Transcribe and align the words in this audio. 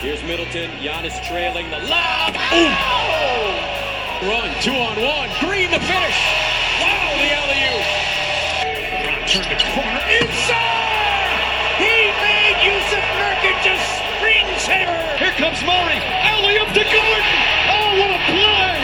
Here's 0.00 0.22
Middleton. 0.24 0.68
Giannis 0.84 1.16
trailing 1.24 1.70
the 1.70 1.78
lob. 1.88 2.36
Oh! 2.36 4.28
Run, 4.28 4.52
two 4.60 4.76
on 4.76 4.92
one. 5.00 5.30
Green 5.40 5.70
the 5.72 5.80
finish. 5.80 6.20
Wow, 6.84 7.16
the 7.16 7.32
alley-oop. 7.32 7.80
Turn 9.24 9.48
the 9.48 9.56
corner 9.72 10.04
inside. 10.20 11.32
He 11.80 12.12
made 12.20 12.60
Jusuf 12.60 13.08
Nurkic 13.16 13.64
a 13.72 13.80
screensaver. 13.96 15.16
Here 15.16 15.32
comes 15.40 15.64
Murray. 15.64 15.96
Alley-oop 16.28 16.68
to 16.76 16.84
Gordon. 16.84 17.24
Oh, 17.72 17.96
what 17.96 18.12
a 18.12 18.20
play! 18.28 18.75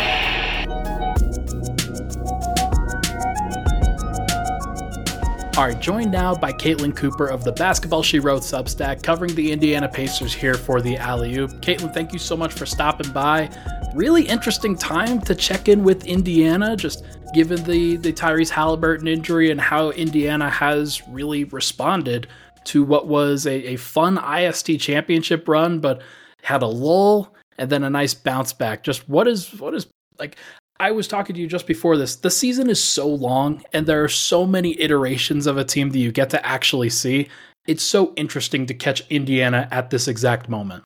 Right, 5.57 5.79
joined 5.79 6.11
now 6.11 6.35
by 6.35 6.51
Caitlin 6.53 6.97
Cooper 6.97 7.27
of 7.27 7.45
the 7.45 7.53
Basketball 7.53 8.03
She 8.03 8.19
Wrote 8.19 8.41
Substack, 8.41 9.03
covering 9.03 9.35
the 9.35 9.53
Indiana 9.53 9.87
Pacers 9.87 10.33
here 10.33 10.55
for 10.55 10.81
the 10.81 10.97
Alley 10.97 11.37
Oop. 11.37 11.51
Caitlin, 11.61 11.93
thank 11.93 12.13
you 12.13 12.19
so 12.19 12.37
much 12.37 12.53
for 12.53 12.65
stopping 12.65 13.13
by. 13.13 13.51
Really 13.95 14.23
interesting 14.23 14.75
time 14.77 15.21
to 15.21 15.35
check 15.35 15.69
in 15.69 15.85
with 15.85 16.07
Indiana, 16.07 16.75
just 16.75 17.05
given 17.35 17.63
the, 17.65 17.97
the 17.97 18.13
Tyrese 18.13 18.51
Haliburton 18.51 19.07
injury 19.07 19.51
and 19.51 19.61
how 19.61 19.91
Indiana 19.91 20.49
has 20.49 21.07
really 21.09 21.45
responded 21.45 22.29
to 22.65 22.83
what 22.83 23.07
was 23.07 23.47
a, 23.47 23.75
a 23.75 23.77
fun 23.77 24.19
IST 24.19 24.81
championship 24.81 25.47
run, 25.47 25.81
but 25.81 26.03
had 26.43 26.63
a 26.63 26.67
lull 26.67 27.35
and 27.59 27.71
then 27.71 27.85
a 27.85 27.91
nice 27.91 28.15
bounce 28.15 28.53
back. 28.53 28.83
Just 28.83 29.09
what 29.09 29.29
is 29.29 29.53
what 29.61 29.75
is 29.75 29.87
like 30.19 30.37
I 30.83 30.91
was 30.91 31.07
talking 31.07 31.37
to 31.37 31.41
you 31.41 31.47
just 31.47 31.69
before 31.69 31.97
this. 31.97 32.17
The 32.17 32.29
season 32.29 32.69
is 32.69 32.83
so 32.83 33.07
long 33.07 33.63
and 33.73 33.87
there 33.87 34.03
are 34.03 34.09
so 34.09 34.45
many 34.45 34.79
iterations 34.81 35.47
of 35.47 35.57
a 35.57 35.63
team 35.63 35.91
that 35.91 35.99
you 36.01 36.11
get 36.11 36.31
to 36.31 36.45
actually 36.45 36.91
see. 36.91 37.29
It's 37.69 37.85
so 37.85 38.13
interesting 38.17 38.67
to 38.67 38.75
catch 38.75 39.09
Indiana 39.09 39.69
at 39.71 39.91
this 39.91 40.09
exact 40.09 40.49
moment. 40.49 40.83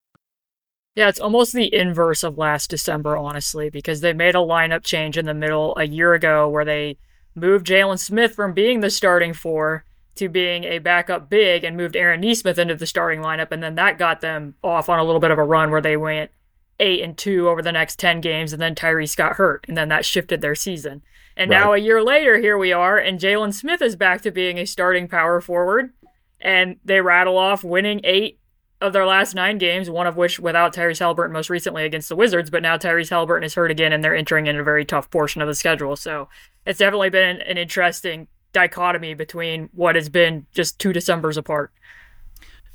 Yeah, 0.96 1.08
it's 1.08 1.18
almost 1.18 1.54
the 1.54 1.74
inverse 1.74 2.24
of 2.24 2.36
last 2.36 2.68
December, 2.68 3.16
honestly, 3.16 3.70
because 3.70 4.02
they 4.02 4.12
made 4.12 4.34
a 4.34 4.38
lineup 4.38 4.84
change 4.84 5.16
in 5.16 5.24
the 5.24 5.32
middle 5.32 5.74
a 5.78 5.84
year 5.84 6.12
ago 6.12 6.46
where 6.46 6.66
they 6.66 6.98
moved 7.34 7.66
Jalen 7.66 7.98
Smith 7.98 8.34
from 8.34 8.52
being 8.52 8.80
the 8.80 8.90
starting 8.90 9.32
four 9.32 9.86
to 10.16 10.28
being 10.28 10.64
a 10.64 10.78
backup 10.78 11.30
big 11.30 11.64
and 11.64 11.74
moved 11.74 11.96
Aaron 11.96 12.20
Nesmith 12.20 12.58
into 12.58 12.74
the 12.74 12.86
starting 12.86 13.22
lineup. 13.22 13.50
And 13.50 13.62
then 13.62 13.76
that 13.76 13.96
got 13.96 14.20
them 14.20 14.56
off 14.62 14.90
on 14.90 14.98
a 14.98 15.04
little 15.04 15.20
bit 15.20 15.30
of 15.30 15.38
a 15.38 15.42
run 15.42 15.70
where 15.70 15.80
they 15.80 15.96
went 15.96 16.30
eight 16.78 17.02
and 17.02 17.16
two 17.16 17.48
over 17.48 17.62
the 17.62 17.72
next 17.72 17.98
10 17.98 18.20
games, 18.20 18.52
and 18.52 18.60
then 18.60 18.74
Tyrese 18.74 19.16
got 19.16 19.36
hurt, 19.36 19.64
and 19.68 19.76
then 19.76 19.88
that 19.88 20.04
shifted 20.04 20.40
their 20.40 20.54
season. 20.54 21.02
And 21.36 21.50
right. 21.50 21.58
now 21.58 21.72
a 21.72 21.78
year 21.78 22.02
later, 22.02 22.38
here 22.38 22.58
we 22.58 22.72
are, 22.72 22.98
and 22.98 23.20
Jalen 23.20 23.54
Smith 23.54 23.82
is 23.82 23.96
back 23.96 24.22
to 24.22 24.30
being 24.30 24.58
a 24.58 24.66
starting 24.66 25.08
power 25.08 25.40
forward, 25.40 25.92
and 26.40 26.76
they 26.84 27.00
rattle 27.00 27.38
off 27.38 27.64
winning 27.64 28.00
eight 28.04 28.38
of 28.80 28.92
their 28.92 29.06
last 29.06 29.34
nine 29.34 29.58
games, 29.58 29.88
one 29.88 30.06
of 30.06 30.16
which 30.16 30.38
without 30.38 30.74
Tyrese 30.74 31.00
Haliburton 31.00 31.32
most 31.32 31.48
recently 31.48 31.84
against 31.84 32.08
the 32.08 32.16
Wizards, 32.16 32.50
but 32.50 32.62
now 32.62 32.76
Tyrese 32.76 33.10
Haliburton 33.10 33.44
is 33.44 33.54
hurt 33.54 33.70
again, 33.70 33.92
and 33.92 34.04
they're 34.04 34.14
entering 34.14 34.46
in 34.46 34.58
a 34.58 34.64
very 34.64 34.84
tough 34.84 35.10
portion 35.10 35.40
of 35.40 35.48
the 35.48 35.54
schedule. 35.54 35.96
So 35.96 36.28
it's 36.66 36.78
definitely 36.78 37.10
been 37.10 37.40
an 37.42 37.56
interesting 37.56 38.28
dichotomy 38.52 39.14
between 39.14 39.70
what 39.72 39.96
has 39.96 40.08
been 40.08 40.46
just 40.54 40.78
two 40.78 40.92
Decembers 40.92 41.36
apart 41.36 41.72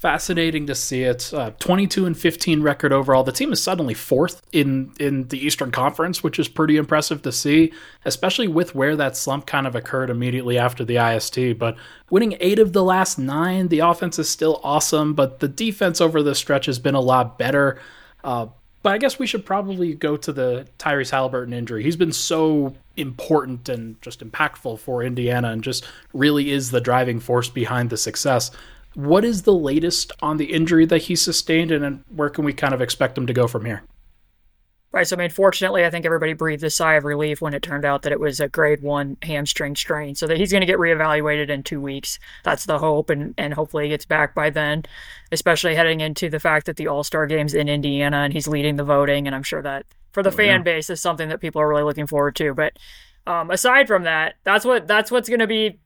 fascinating 0.01 0.65
to 0.65 0.73
see 0.73 1.03
it. 1.03 1.31
Uh, 1.31 1.51
22 1.59 2.07
and 2.07 2.17
15 2.17 2.63
record 2.63 2.91
overall. 2.91 3.23
The 3.23 3.31
team 3.31 3.53
is 3.53 3.61
suddenly 3.61 3.93
fourth 3.93 4.41
in 4.51 4.91
in 4.99 5.27
the 5.27 5.37
Eastern 5.37 5.69
Conference, 5.69 6.23
which 6.23 6.39
is 6.39 6.47
pretty 6.47 6.75
impressive 6.75 7.21
to 7.21 7.31
see, 7.31 7.71
especially 8.03 8.47
with 8.47 8.73
where 8.73 8.95
that 8.95 9.15
slump 9.15 9.45
kind 9.45 9.67
of 9.67 9.75
occurred 9.75 10.09
immediately 10.09 10.57
after 10.57 10.83
the 10.83 10.97
IST. 10.97 11.59
But 11.59 11.77
winning 12.09 12.35
eight 12.39 12.57
of 12.57 12.73
the 12.73 12.83
last 12.83 13.19
nine, 13.19 13.67
the 13.67 13.79
offense 13.79 14.17
is 14.17 14.27
still 14.27 14.59
awesome, 14.63 15.13
but 15.13 15.39
the 15.39 15.47
defense 15.47 16.01
over 16.01 16.23
the 16.23 16.33
stretch 16.33 16.65
has 16.65 16.79
been 16.79 16.95
a 16.95 16.99
lot 16.99 17.37
better. 17.37 17.79
Uh, 18.23 18.47
but 18.83 18.93
I 18.93 18.97
guess 18.97 19.19
we 19.19 19.27
should 19.27 19.45
probably 19.45 19.93
go 19.93 20.17
to 20.17 20.33
the 20.33 20.67
Tyrese 20.79 21.11
Haliburton 21.11 21.53
injury. 21.53 21.83
He's 21.83 21.95
been 21.95 22.11
so 22.11 22.75
important 22.97 23.69
and 23.69 24.01
just 24.01 24.27
impactful 24.27 24.79
for 24.79 25.03
Indiana 25.03 25.51
and 25.51 25.63
just 25.63 25.85
really 26.13 26.49
is 26.49 26.71
the 26.71 26.81
driving 26.81 27.19
force 27.19 27.49
behind 27.49 27.91
the 27.91 27.97
success. 27.97 28.49
What 28.93 29.23
is 29.23 29.43
the 29.43 29.53
latest 29.53 30.11
on 30.21 30.37
the 30.37 30.51
injury 30.51 30.85
that 30.85 31.03
he 31.03 31.15
sustained, 31.15 31.71
and 31.71 32.03
where 32.09 32.29
can 32.29 32.43
we 32.43 32.53
kind 32.53 32.73
of 32.73 32.81
expect 32.81 33.17
him 33.17 33.25
to 33.27 33.33
go 33.33 33.47
from 33.47 33.65
here? 33.65 33.83
Right. 34.93 35.07
So, 35.07 35.15
I 35.15 35.19
mean, 35.19 35.29
fortunately, 35.29 35.85
I 35.85 35.89
think 35.89 36.05
everybody 36.05 36.33
breathed 36.33 36.65
a 36.65 36.69
sigh 36.69 36.95
of 36.95 37.05
relief 37.05 37.41
when 37.41 37.53
it 37.53 37.63
turned 37.63 37.85
out 37.85 38.01
that 38.01 38.11
it 38.11 38.19
was 38.19 38.41
a 38.41 38.49
grade 38.49 38.81
one 38.81 39.15
hamstring 39.21 39.77
strain. 39.77 40.15
So 40.15 40.27
that 40.27 40.35
he's 40.37 40.51
going 40.51 40.61
to 40.61 40.67
get 40.67 40.79
reevaluated 40.79 41.49
in 41.49 41.63
two 41.63 41.79
weeks. 41.79 42.19
That's 42.43 42.65
the 42.65 42.77
hope, 42.77 43.09
and 43.09 43.33
and 43.37 43.53
hopefully 43.53 43.85
he 43.85 43.89
gets 43.89 44.05
back 44.05 44.35
by 44.35 44.49
then. 44.49 44.83
Especially 45.31 45.75
heading 45.75 46.01
into 46.01 46.29
the 46.29 46.41
fact 46.41 46.65
that 46.65 46.75
the 46.75 46.87
All 46.87 47.05
Star 47.05 47.25
game's 47.25 47.53
in 47.53 47.69
Indiana 47.69 48.17
and 48.17 48.33
he's 48.33 48.49
leading 48.49 48.75
the 48.75 48.83
voting, 48.83 49.27
and 49.27 49.35
I'm 49.35 49.43
sure 49.43 49.61
that 49.61 49.85
for 50.11 50.23
the 50.23 50.29
oh, 50.29 50.33
fan 50.33 50.59
yeah. 50.59 50.63
base 50.63 50.89
is 50.89 50.99
something 50.99 51.29
that 51.29 51.39
people 51.39 51.61
are 51.61 51.69
really 51.69 51.83
looking 51.83 52.07
forward 52.07 52.35
to. 52.35 52.53
But 52.53 52.73
um, 53.25 53.49
aside 53.49 53.87
from 53.87 54.03
that, 54.03 54.35
that's 54.43 54.65
what 54.65 54.87
that's 54.87 55.09
what's 55.09 55.29
going 55.29 55.39
to 55.39 55.47
be 55.47 55.79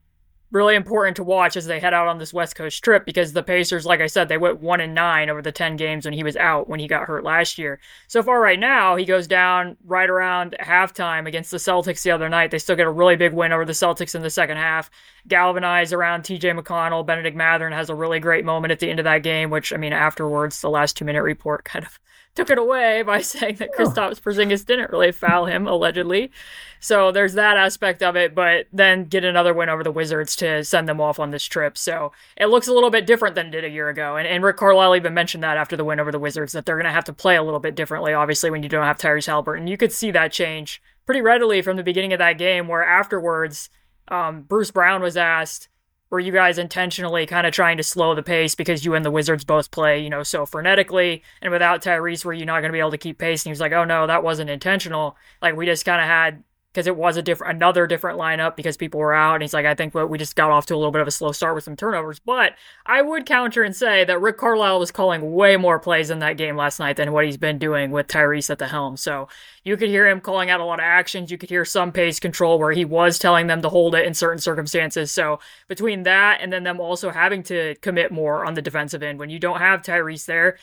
really 0.52 0.76
important 0.76 1.18
to 1.18 1.24
watch 1.24 1.58
as 1.58 1.66
they 1.66 1.80
head 1.80 1.94
out 1.94 2.08
on 2.08 2.18
this 2.18 2.34
West 2.34 2.56
Coast 2.56 2.84
trip 2.84 3.06
because 3.06 3.34
the 3.34 3.44
Pacers, 3.44 3.86
like 3.86 4.00
I 4.00 4.08
said, 4.08 4.30
they 4.30 4.38
went 4.38 4.62
one 4.62 4.80
and 4.80 4.94
nine 4.94 5.30
over 5.30 5.42
the 5.42 5.52
ten 5.52 5.76
games 5.76 6.06
when 6.06 6.14
he 6.14 6.24
was 6.24 6.36
out 6.38 6.70
when 6.70 6.80
he 6.80 6.88
got 6.88 7.08
hurt 7.08 7.24
last 7.24 7.58
year. 7.58 7.80
So 8.08 8.24
far, 8.24 8.40
right 8.40 8.60
now, 8.60 8.96
he 8.96 9.06
goes 9.06 9.28
down 9.28 9.78
right 9.86 10.10
around 10.10 10.56
halftime 10.62 11.28
against 11.28 11.52
the 11.52 11.58
Celtics 11.58 12.04
the 12.04 12.12
other 12.12 12.30
night. 12.30 12.52
They 12.52 12.60
still 12.60 12.76
get 12.76 12.88
a 12.88 12.92
really 12.92 13.16
big 13.16 13.34
win 13.34 13.52
over 13.52 13.66
the 13.66 13.74
Celtics 13.74 14.16
in 14.16 14.22
the 14.22 14.30
second 14.30 14.58
half. 14.58 14.90
Galvanized 15.28 15.94
around 15.94 16.24
TJ 16.24 16.60
McConnell. 16.60 17.06
Benedict 17.06 17.36
Mathurin 17.36 17.74
has 17.74 17.90
a 17.90 17.96
really 17.96 18.20
great 18.20 18.46
moment 18.46 18.72
at 18.72 18.80
the 18.80 18.90
end 18.90 19.00
of 19.00 19.06
that 19.06 19.24
game, 19.24 19.50
which 19.50 19.74
I 19.74 19.78
mean, 19.78 19.94
afterwards, 19.94 20.62
the 20.62 20.70
last 20.70 20.96
two 20.96 21.06
minute 21.06 21.24
report 21.24 21.66
kind 21.66 21.86
of 21.86 22.00
took 22.36 22.50
it 22.50 22.58
away 22.58 23.02
by 23.02 23.22
saying 23.22 23.56
that 23.56 23.74
Kristaps 23.74 24.22
Porzingis 24.22 24.66
didn't 24.66 24.92
really 24.92 25.12
foul 25.12 25.46
him 25.46 25.68
allegedly. 25.68 26.32
So 26.80 27.12
there's 27.12 27.34
that 27.34 27.58
aspect 27.58 28.04
of 28.04 28.16
it, 28.16 28.36
but 28.36 28.68
then 28.72 29.06
get 29.06 29.24
another 29.24 29.54
win 29.54 29.70
over 29.70 29.84
the 29.84 29.92
Wizards 29.92 30.36
to 30.38 30.64
send 30.64 30.88
them 30.88 31.02
off 31.02 31.20
on 31.20 31.32
this 31.32 31.44
trip. 31.44 31.78
So 31.78 32.12
it 32.38 32.48
looks 32.48 32.68
a 32.68 32.74
little 32.74 32.92
bit 32.92 33.08
different 33.08 33.34
than 33.34 33.48
it 33.48 33.52
did 33.52 33.64
a 33.64 33.70
year 33.70 33.90
ago. 33.90 34.18
And, 34.18 34.28
and 34.28 34.44
Rick 34.44 34.58
Carlisle 34.58 34.96
even 34.98 35.14
mentioned 35.14 35.44
that 35.44 35.58
after 35.58 35.76
the 35.76 35.86
win 35.86 36.00
over 36.00 36.12
the 36.12 36.20
Wizards 36.20 36.54
that 36.54 36.66
they're 36.66 36.76
going 36.76 36.86
to 36.86 36.92
have 36.92 37.06
to 37.06 37.14
play 37.14 37.38
a 37.38 37.44
little 37.44 37.60
bit 37.60 37.76
differently. 37.76 38.14
Obviously, 38.14 38.52
when 38.52 38.62
you 38.62 38.70
don't 38.70 38.86
have 38.86 38.98
Tyrese 38.98 39.28
Haliburton, 39.28 39.68
you 39.68 39.78
could 39.78 39.92
see 39.92 40.12
that 40.12 40.32
change 40.32 40.82
pretty 41.06 41.22
readily 41.22 41.62
from 41.62 41.78
the 41.78 41.84
beginning 41.84 42.14
of 42.14 42.20
that 42.20 42.38
game, 42.38 42.68
where 42.68 42.84
afterwards 42.84 43.70
um, 44.10 44.42
Bruce 44.42 44.72
Brown 44.72 45.02
was 45.02 45.18
asked 45.18 45.70
were 46.10 46.20
you 46.20 46.32
guys 46.32 46.58
intentionally 46.58 47.26
kind 47.26 47.48
of 47.48 47.54
trying 47.54 47.78
to 47.78 47.84
slow 47.84 48.14
the 48.16 48.24
pace 48.24 48.56
because 48.56 48.86
you 48.86 48.94
and 48.94 49.04
the 49.04 49.12
Wizards 49.12 49.44
both 49.44 49.72
play, 49.72 50.00
you 50.00 50.10
know, 50.10 50.24
so 50.24 50.46
frenetically? 50.46 51.22
And 51.42 51.52
without 51.52 51.82
Tyrese, 51.82 52.24
were 52.24 52.34
you 52.34 52.46
not 52.46 52.62
going 52.62 52.70
to 52.70 52.76
be 52.76 52.80
able 52.80 52.92
to 52.92 52.98
keep 52.98 53.18
pace? 53.18 53.44
And 53.44 53.50
he 53.50 53.52
was 53.52 53.60
like, 53.60 53.72
oh 53.72 53.86
no, 53.86 54.08
that 54.08 54.24
wasn't 54.24 54.50
intentional. 54.50 55.18
Like 55.42 55.56
we 55.56 55.66
just 55.66 55.86
kind 55.86 56.02
of 56.02 56.08
had 56.08 56.44
because 56.76 56.88
it 56.88 56.98
was 56.98 57.16
a 57.16 57.22
different 57.22 57.56
another 57.56 57.88
different 57.88 58.20
lineup 58.20 58.58
because 58.58 58.76
people 58.76 59.00
were 59.00 59.14
out 59.14 59.36
and 59.36 59.42
he's 59.42 59.54
like 59.54 59.66
I 59.66 59.76
think 59.76 59.94
we 59.94 60.18
just 60.18 60.36
got 60.36 60.52
off 60.52 60.66
to 60.66 60.76
a 60.76 60.78
little 60.78 60.92
bit 60.92 61.02
of 61.02 61.08
a 61.08 61.12
slow 61.12 61.32
start 61.32 61.56
with 61.56 61.64
some 61.64 61.78
turnovers. 61.78 62.20
But 62.20 62.56
I 62.86 63.02
would 63.02 63.26
counter 63.26 63.64
and 63.64 63.74
say 63.74 64.04
that 64.04 64.20
Rick 64.20 64.38
Carlisle 64.38 64.80
was 64.80 64.92
calling 64.92 65.34
way 65.34 65.56
more 65.56 65.80
plays 65.80 66.10
in 66.10 66.20
that 66.20 66.36
game 66.36 66.58
last 66.58 66.78
night 66.80 66.98
than 66.98 67.14
what 67.14 67.24
he's 67.24 67.38
been 67.38 67.58
doing 67.58 67.92
with 67.92 68.08
Tyrese 68.08 68.50
at 68.50 68.60
the 68.60 68.68
helm. 68.68 68.98
So 68.98 69.30
you 69.64 69.78
could 69.78 69.88
hear 69.88 70.06
him 70.06 70.20
calling 70.20 70.50
out 70.50 70.60
a 70.60 70.66
lot 70.66 70.80
of 70.80 70.84
actions. 70.84 71.32
You 71.32 71.38
could 71.38 71.50
hear 71.50 71.64
some 71.64 71.94
pace 71.94 72.20
control 72.20 72.60
where 72.60 72.74
he 72.74 72.84
was 72.84 73.18
telling 73.18 73.48
them 73.48 73.62
to 73.62 73.70
hold 73.70 73.96
it 73.96 74.06
in 74.06 74.14
certain 74.14 74.40
circumstances. 74.40 75.12
So 75.12 75.40
between 75.70 76.04
that 76.04 76.40
and 76.42 76.52
then 76.52 76.64
them 76.64 76.82
also 76.82 77.10
having 77.10 77.42
to 77.44 77.76
commit 77.76 78.12
more 78.12 78.46
on 78.46 78.54
the 78.54 78.62
defensive 78.62 79.02
end 79.02 79.18
when 79.18 79.30
you 79.30 79.40
don't 79.40 79.60
have 79.60 79.82
Tyrese 79.82 80.26
there 80.26 80.58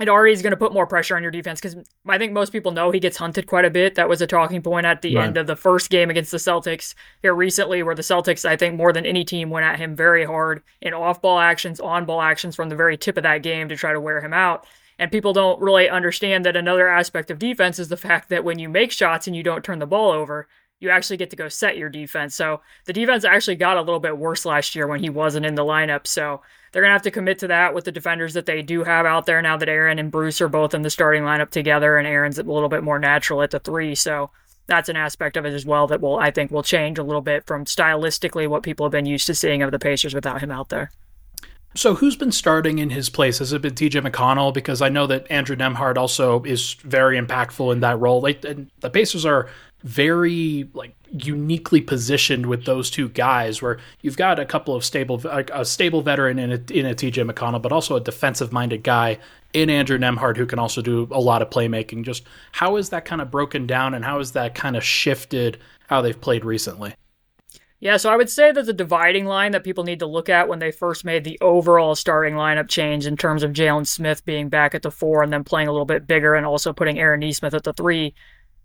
it 0.00 0.08
already 0.08 0.32
is 0.32 0.42
going 0.42 0.50
to 0.50 0.56
put 0.56 0.72
more 0.72 0.86
pressure 0.86 1.14
on 1.14 1.22
your 1.22 1.30
defense 1.30 1.60
because 1.60 1.76
I 2.08 2.18
think 2.18 2.32
most 2.32 2.50
people 2.50 2.72
know 2.72 2.90
he 2.90 2.98
gets 2.98 3.16
hunted 3.16 3.46
quite 3.46 3.64
a 3.64 3.70
bit. 3.70 3.94
That 3.94 4.08
was 4.08 4.20
a 4.20 4.26
talking 4.26 4.60
point 4.60 4.86
at 4.86 5.02
the 5.02 5.16
right. 5.16 5.26
end 5.26 5.36
of 5.36 5.46
the 5.46 5.54
first 5.54 5.88
game 5.88 6.10
against 6.10 6.32
the 6.32 6.38
Celtics 6.38 6.94
here 7.22 7.34
recently, 7.34 7.82
where 7.82 7.94
the 7.94 8.02
Celtics, 8.02 8.44
I 8.44 8.56
think, 8.56 8.74
more 8.76 8.92
than 8.92 9.06
any 9.06 9.24
team, 9.24 9.50
went 9.50 9.66
at 9.66 9.78
him 9.78 9.94
very 9.94 10.24
hard 10.24 10.62
in 10.80 10.94
off 10.94 11.22
ball 11.22 11.38
actions, 11.38 11.78
on 11.78 12.06
ball 12.06 12.20
actions 12.20 12.56
from 12.56 12.70
the 12.70 12.76
very 12.76 12.96
tip 12.96 13.16
of 13.16 13.22
that 13.22 13.42
game 13.42 13.68
to 13.68 13.76
try 13.76 13.92
to 13.92 14.00
wear 14.00 14.20
him 14.20 14.32
out. 14.32 14.66
And 14.98 15.10
people 15.10 15.32
don't 15.32 15.60
really 15.60 15.88
understand 15.88 16.44
that 16.44 16.56
another 16.56 16.88
aspect 16.88 17.30
of 17.30 17.38
defense 17.38 17.78
is 17.78 17.88
the 17.88 17.96
fact 17.96 18.28
that 18.28 18.44
when 18.44 18.58
you 18.58 18.68
make 18.68 18.92
shots 18.92 19.26
and 19.26 19.34
you 19.36 19.42
don't 19.42 19.64
turn 19.64 19.78
the 19.78 19.86
ball 19.86 20.10
over, 20.10 20.48
you 20.84 20.90
actually 20.90 21.16
get 21.16 21.30
to 21.30 21.36
go 21.36 21.48
set 21.48 21.76
your 21.76 21.88
defense. 21.88 22.36
So 22.36 22.60
the 22.84 22.92
defense 22.92 23.24
actually 23.24 23.56
got 23.56 23.76
a 23.76 23.80
little 23.80 23.98
bit 23.98 24.16
worse 24.16 24.44
last 24.44 24.76
year 24.76 24.86
when 24.86 25.00
he 25.00 25.10
wasn't 25.10 25.46
in 25.46 25.56
the 25.56 25.64
lineup. 25.64 26.06
So 26.06 26.42
they're 26.70 26.82
going 26.82 26.90
to 26.90 26.94
have 26.94 27.02
to 27.02 27.10
commit 27.10 27.40
to 27.40 27.48
that 27.48 27.74
with 27.74 27.84
the 27.84 27.92
defenders 27.92 28.34
that 28.34 28.46
they 28.46 28.62
do 28.62 28.84
have 28.84 29.06
out 29.06 29.26
there 29.26 29.42
now 29.42 29.56
that 29.56 29.68
Aaron 29.68 29.98
and 29.98 30.12
Bruce 30.12 30.40
are 30.40 30.48
both 30.48 30.74
in 30.74 30.82
the 30.82 30.90
starting 30.90 31.24
lineup 31.24 31.50
together 31.50 31.96
and 31.96 32.06
Aaron's 32.06 32.38
a 32.38 32.42
little 32.44 32.68
bit 32.68 32.84
more 32.84 32.98
natural 32.98 33.42
at 33.42 33.50
the 33.50 33.58
three. 33.58 33.94
So 33.94 34.30
that's 34.66 34.88
an 34.88 34.96
aspect 34.96 35.36
of 35.36 35.44
it 35.44 35.52
as 35.52 35.66
well 35.66 35.86
that 35.88 36.00
will, 36.00 36.18
I 36.18 36.30
think, 36.30 36.50
will 36.50 36.62
change 36.62 36.98
a 36.98 37.02
little 37.02 37.20
bit 37.20 37.46
from 37.46 37.64
stylistically 37.64 38.46
what 38.48 38.62
people 38.62 38.86
have 38.86 38.92
been 38.92 39.06
used 39.06 39.26
to 39.26 39.34
seeing 39.34 39.62
of 39.62 39.72
the 39.72 39.78
Pacers 39.78 40.14
without 40.14 40.40
him 40.40 40.50
out 40.50 40.68
there. 40.68 40.90
So 41.76 41.96
who's 41.96 42.14
been 42.14 42.30
starting 42.30 42.78
in 42.78 42.90
his 42.90 43.10
place? 43.10 43.40
Has 43.40 43.52
it 43.52 43.60
been 43.60 43.74
TJ 43.74 44.08
McConnell? 44.08 44.54
Because 44.54 44.80
I 44.80 44.88
know 44.88 45.08
that 45.08 45.28
Andrew 45.28 45.56
Nembhard 45.56 45.96
also 45.96 46.44
is 46.44 46.74
very 46.74 47.20
impactful 47.20 47.72
in 47.72 47.80
that 47.80 47.98
role. 47.98 48.20
Like, 48.20 48.42
the 48.42 48.90
Pacers 48.90 49.26
are 49.26 49.50
very 49.84 50.68
like 50.72 50.96
uniquely 51.12 51.80
positioned 51.80 52.46
with 52.46 52.64
those 52.64 52.90
two 52.90 53.08
guys 53.10 53.62
where 53.62 53.78
you've 54.00 54.16
got 54.16 54.40
a 54.40 54.44
couple 54.44 54.74
of 54.74 54.84
stable 54.84 55.22
a 55.52 55.64
stable 55.64 56.00
veteran 56.00 56.38
in 56.38 56.52
a, 56.52 56.72
in 56.72 56.86
a 56.86 56.94
TJ 56.94 57.30
McConnell 57.30 57.62
but 57.62 57.70
also 57.70 57.94
a 57.94 58.00
defensive 58.00 58.50
minded 58.50 58.82
guy 58.82 59.18
in 59.52 59.70
Andrew 59.70 59.96
Nembhard, 59.96 60.36
who 60.36 60.46
can 60.46 60.58
also 60.58 60.82
do 60.82 61.08
a 61.12 61.20
lot 61.20 61.40
of 61.40 61.48
playmaking. 61.48 62.04
Just 62.04 62.24
how 62.52 62.76
is 62.76 62.90
that 62.90 63.04
kind 63.04 63.22
of 63.22 63.30
broken 63.30 63.66
down 63.66 63.94
and 63.94 64.04
how 64.04 64.18
has 64.18 64.32
that 64.32 64.54
kind 64.54 64.76
of 64.76 64.82
shifted 64.82 65.58
how 65.88 66.02
they've 66.02 66.20
played 66.20 66.44
recently? 66.44 66.94
Yeah, 67.78 67.98
so 67.98 68.10
I 68.10 68.16
would 68.16 68.30
say 68.30 68.50
that 68.50 68.64
the 68.64 68.72
dividing 68.72 69.26
line 69.26 69.52
that 69.52 69.62
people 69.62 69.84
need 69.84 69.98
to 69.98 70.06
look 70.06 70.28
at 70.30 70.48
when 70.48 70.58
they 70.58 70.72
first 70.72 71.04
made 71.04 71.22
the 71.22 71.38
overall 71.40 71.94
starting 71.94 72.34
lineup 72.34 72.68
change 72.68 73.04
in 73.06 73.16
terms 73.16 73.42
of 73.42 73.52
Jalen 73.52 73.86
Smith 73.86 74.24
being 74.24 74.48
back 74.48 74.74
at 74.74 74.82
the 74.82 74.90
four 74.90 75.22
and 75.22 75.32
then 75.32 75.44
playing 75.44 75.68
a 75.68 75.72
little 75.72 75.84
bit 75.84 76.06
bigger 76.06 76.34
and 76.34 76.46
also 76.46 76.72
putting 76.72 76.98
Aaron 76.98 77.20
Nesmith 77.20 77.52
at 77.52 77.62
the 77.62 77.74
three. 77.74 78.14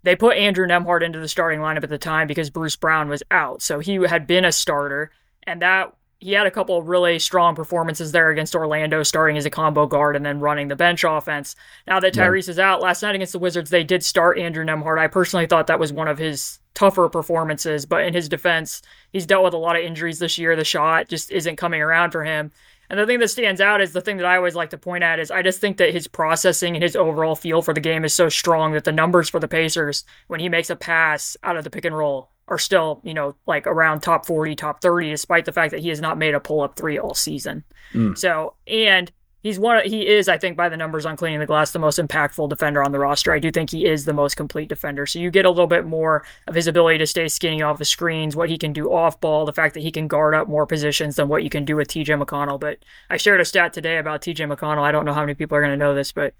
They 0.02 0.16
put 0.16 0.36
Andrew 0.36 0.66
Nembhard 0.66 1.02
into 1.02 1.20
the 1.20 1.28
starting 1.28 1.60
lineup 1.60 1.82
at 1.82 1.90
the 1.90 1.98
time 1.98 2.26
because 2.26 2.50
Bruce 2.50 2.76
Brown 2.76 3.08
was 3.08 3.22
out. 3.30 3.62
So 3.62 3.80
he 3.80 3.94
had 3.96 4.26
been 4.26 4.44
a 4.44 4.52
starter, 4.52 5.10
and 5.44 5.60
that 5.62 5.94
he 6.20 6.32
had 6.32 6.46
a 6.46 6.50
couple 6.50 6.76
of 6.76 6.86
really 6.86 7.18
strong 7.18 7.54
performances 7.54 8.12
there 8.12 8.28
against 8.28 8.54
Orlando, 8.54 9.02
starting 9.02 9.38
as 9.38 9.46
a 9.46 9.50
combo 9.50 9.86
guard 9.86 10.16
and 10.16 10.24
then 10.24 10.38
running 10.38 10.68
the 10.68 10.76
bench 10.76 11.02
offense. 11.02 11.56
Now 11.86 11.98
that 12.00 12.12
Tyrese 12.12 12.46
yeah. 12.46 12.50
is 12.50 12.58
out, 12.58 12.82
last 12.82 13.02
night 13.02 13.14
against 13.14 13.32
the 13.32 13.38
Wizards, 13.38 13.70
they 13.70 13.84
did 13.84 14.04
start 14.04 14.38
Andrew 14.38 14.64
Nembhard. 14.64 14.98
I 14.98 15.06
personally 15.06 15.46
thought 15.46 15.66
that 15.68 15.80
was 15.80 15.94
one 15.94 16.08
of 16.08 16.18
his 16.18 16.58
tougher 16.74 17.08
performances, 17.08 17.86
but 17.86 18.04
in 18.04 18.12
his 18.12 18.28
defense, 18.28 18.82
he's 19.12 19.26
dealt 19.26 19.44
with 19.44 19.54
a 19.54 19.58
lot 19.58 19.76
of 19.76 19.82
injuries 19.82 20.18
this 20.18 20.36
year. 20.36 20.56
The 20.56 20.64
shot 20.64 21.08
just 21.08 21.30
isn't 21.30 21.56
coming 21.56 21.80
around 21.80 22.10
for 22.10 22.22
him. 22.22 22.52
And 22.90 22.98
the 22.98 23.06
thing 23.06 23.20
that 23.20 23.28
stands 23.28 23.60
out 23.60 23.80
is 23.80 23.92
the 23.92 24.00
thing 24.00 24.16
that 24.16 24.26
I 24.26 24.36
always 24.36 24.56
like 24.56 24.70
to 24.70 24.78
point 24.78 25.04
at 25.04 25.20
is 25.20 25.30
I 25.30 25.42
just 25.42 25.60
think 25.60 25.76
that 25.76 25.92
his 25.92 26.08
processing 26.08 26.74
and 26.74 26.82
his 26.82 26.96
overall 26.96 27.36
feel 27.36 27.62
for 27.62 27.72
the 27.72 27.80
game 27.80 28.04
is 28.04 28.12
so 28.12 28.28
strong 28.28 28.72
that 28.72 28.82
the 28.82 28.90
numbers 28.92 29.28
for 29.28 29.38
the 29.38 29.46
Pacers 29.46 30.04
when 30.26 30.40
he 30.40 30.48
makes 30.48 30.70
a 30.70 30.76
pass 30.76 31.36
out 31.44 31.56
of 31.56 31.62
the 31.62 31.70
pick 31.70 31.84
and 31.84 31.96
roll 31.96 32.30
are 32.48 32.58
still, 32.58 33.00
you 33.04 33.14
know, 33.14 33.36
like 33.46 33.68
around 33.68 34.00
top 34.00 34.26
40, 34.26 34.56
top 34.56 34.82
30, 34.82 35.10
despite 35.10 35.44
the 35.44 35.52
fact 35.52 35.70
that 35.70 35.80
he 35.80 35.88
has 35.88 36.00
not 36.00 36.18
made 36.18 36.34
a 36.34 36.40
pull 36.40 36.62
up 36.62 36.74
three 36.74 36.98
all 36.98 37.14
season. 37.14 37.62
Mm. 37.94 38.18
So, 38.18 38.54
and 38.66 39.10
he's 39.42 39.58
one, 39.58 39.82
he 39.84 40.06
is, 40.06 40.28
I 40.28 40.38
think, 40.38 40.56
by 40.56 40.68
the 40.68 40.76
numbers 40.76 41.06
on 41.06 41.16
cleaning 41.16 41.40
the 41.40 41.46
glass, 41.46 41.72
the 41.72 41.78
most 41.78 41.98
impactful 41.98 42.48
defender 42.48 42.82
on 42.82 42.92
the 42.92 42.98
roster. 42.98 43.32
I 43.32 43.38
do 43.38 43.50
think 43.50 43.70
he 43.70 43.86
is 43.86 44.04
the 44.04 44.12
most 44.12 44.36
complete 44.36 44.68
defender. 44.68 45.06
So 45.06 45.18
you 45.18 45.30
get 45.30 45.44
a 45.44 45.50
little 45.50 45.66
bit 45.66 45.86
more 45.86 46.24
of 46.46 46.54
his 46.54 46.66
ability 46.66 46.98
to 46.98 47.06
stay 47.06 47.28
skinny 47.28 47.62
off 47.62 47.78
the 47.78 47.84
screens, 47.84 48.36
what 48.36 48.48
he 48.48 48.58
can 48.58 48.72
do 48.72 48.92
off 48.92 49.20
ball, 49.20 49.46
the 49.46 49.52
fact 49.52 49.74
that 49.74 49.80
he 49.80 49.90
can 49.90 50.08
guard 50.08 50.34
up 50.34 50.48
more 50.48 50.66
positions 50.66 51.16
than 51.16 51.28
what 51.28 51.42
you 51.42 51.50
can 51.50 51.64
do 51.64 51.76
with 51.76 51.88
TJ 51.88 52.22
McConnell. 52.22 52.60
But 52.60 52.78
I 53.08 53.16
shared 53.16 53.40
a 53.40 53.44
stat 53.44 53.72
today 53.72 53.98
about 53.98 54.22
TJ 54.22 54.52
McConnell. 54.52 54.82
I 54.82 54.92
don't 54.92 55.04
know 55.04 55.14
how 55.14 55.22
many 55.22 55.34
people 55.34 55.56
are 55.56 55.62
going 55.62 55.72
to 55.72 55.76
know 55.76 55.94
this, 55.94 56.12
but 56.12 56.34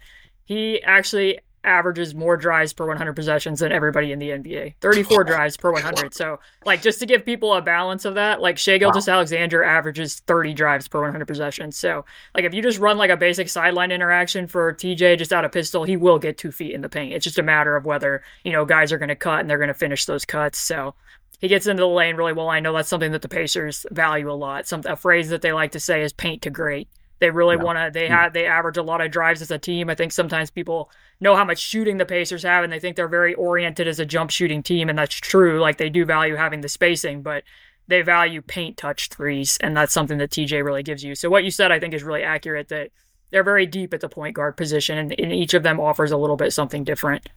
he 0.45 0.81
actually 0.83 1.39
averages 1.63 2.15
more 2.15 2.37
drives 2.37 2.73
per 2.73 2.87
100 2.87 3.13
possessions 3.13 3.59
than 3.59 3.71
everybody 3.71 4.11
in 4.11 4.19
the 4.19 4.29
NBA. 4.29 4.75
34 4.81 5.23
drives 5.23 5.57
per 5.57 5.71
100. 5.71 6.13
So, 6.13 6.39
like, 6.65 6.81
just 6.81 6.99
to 6.99 7.05
give 7.05 7.25
people 7.25 7.53
a 7.53 7.61
balance 7.61 8.05
of 8.05 8.15
that, 8.15 8.41
like 8.41 8.57
Shai 8.57 8.77
Gilgeous-Alexander 8.77 9.63
averages 9.63 10.19
30 10.21 10.53
drives 10.53 10.87
per 10.87 11.01
100 11.01 11.25
possessions. 11.27 11.77
So, 11.77 12.05
like, 12.35 12.45
if 12.45 12.53
you 12.53 12.61
just 12.61 12.79
run 12.79 12.97
like 12.97 13.11
a 13.11 13.17
basic 13.17 13.49
sideline 13.49 13.91
interaction 13.91 14.47
for 14.47 14.73
TJ 14.73 15.17
just 15.17 15.33
out 15.33 15.45
of 15.45 15.51
pistol, 15.51 15.83
he 15.83 15.97
will 15.97 16.19
get 16.19 16.37
two 16.37 16.51
feet 16.51 16.73
in 16.73 16.81
the 16.81 16.89
paint. 16.89 17.13
It's 17.13 17.23
just 17.23 17.39
a 17.39 17.43
matter 17.43 17.75
of 17.75 17.85
whether, 17.85 18.23
you 18.43 18.51
know, 18.51 18.65
guys 18.65 18.91
are 18.91 18.97
going 18.97 19.09
to 19.09 19.15
cut 19.15 19.39
and 19.39 19.49
they're 19.49 19.57
going 19.57 19.67
to 19.67 19.73
finish 19.73 20.05
those 20.05 20.25
cuts. 20.25 20.57
So, 20.57 20.95
he 21.39 21.47
gets 21.47 21.65
into 21.65 21.81
the 21.81 21.87
lane 21.87 22.15
really 22.15 22.33
well. 22.33 22.49
I 22.49 22.59
know 22.59 22.71
that's 22.73 22.87
something 22.87 23.11
that 23.13 23.23
the 23.23 23.27
Pacers 23.27 23.87
value 23.89 24.31
a 24.31 24.33
lot. 24.33 24.67
Some 24.67 24.83
a 24.85 24.95
phrase 24.95 25.29
that 25.29 25.41
they 25.41 25.51
like 25.51 25.71
to 25.71 25.79
say 25.79 26.03
is 26.03 26.13
paint 26.13 26.43
to 26.43 26.51
great. 26.51 26.87
They 27.21 27.29
really 27.29 27.55
want 27.55 27.77
to. 27.77 27.91
They 27.93 28.07
hmm. 28.07 28.13
have 28.13 28.33
they 28.33 28.47
average 28.47 28.77
a 28.77 28.83
lot 28.83 28.99
of 28.99 29.11
drives 29.11 29.43
as 29.43 29.51
a 29.51 29.59
team. 29.59 29.91
I 29.91 29.95
think 29.95 30.11
sometimes 30.11 30.49
people 30.49 30.89
know 31.19 31.35
how 31.35 31.45
much 31.45 31.59
shooting 31.59 31.97
the 31.97 32.05
Pacers 32.05 32.41
have, 32.41 32.63
and 32.63 32.73
they 32.73 32.79
think 32.79 32.95
they're 32.95 33.07
very 33.07 33.35
oriented 33.35 33.87
as 33.87 33.99
a 33.99 34.07
jump 34.07 34.31
shooting 34.31 34.63
team, 34.63 34.89
and 34.89 34.97
that's 34.97 35.13
true. 35.13 35.61
Like 35.61 35.77
they 35.77 35.89
do 35.89 36.03
value 36.03 36.35
having 36.35 36.61
the 36.61 36.67
spacing, 36.67 37.21
but 37.21 37.43
they 37.87 38.01
value 38.01 38.41
paint 38.41 38.75
touch 38.75 39.09
threes, 39.09 39.59
and 39.61 39.77
that's 39.77 39.93
something 39.93 40.17
that 40.17 40.31
TJ 40.31 40.65
really 40.65 40.81
gives 40.81 41.03
you. 41.03 41.13
So 41.13 41.29
what 41.29 41.43
you 41.43 41.51
said, 41.51 41.71
I 41.71 41.79
think, 41.79 41.93
is 41.93 42.01
really 42.01 42.23
accurate. 42.23 42.69
That 42.69 42.89
they're 43.29 43.43
very 43.43 43.67
deep 43.67 43.93
at 43.93 44.01
the 44.01 44.09
point 44.09 44.35
guard 44.35 44.57
position, 44.57 44.97
and, 44.97 45.13
and 45.19 45.31
each 45.31 45.53
of 45.53 45.61
them 45.61 45.79
offers 45.79 46.11
a 46.11 46.17
little 46.17 46.37
bit 46.37 46.51
something 46.51 46.83
different 46.83 47.29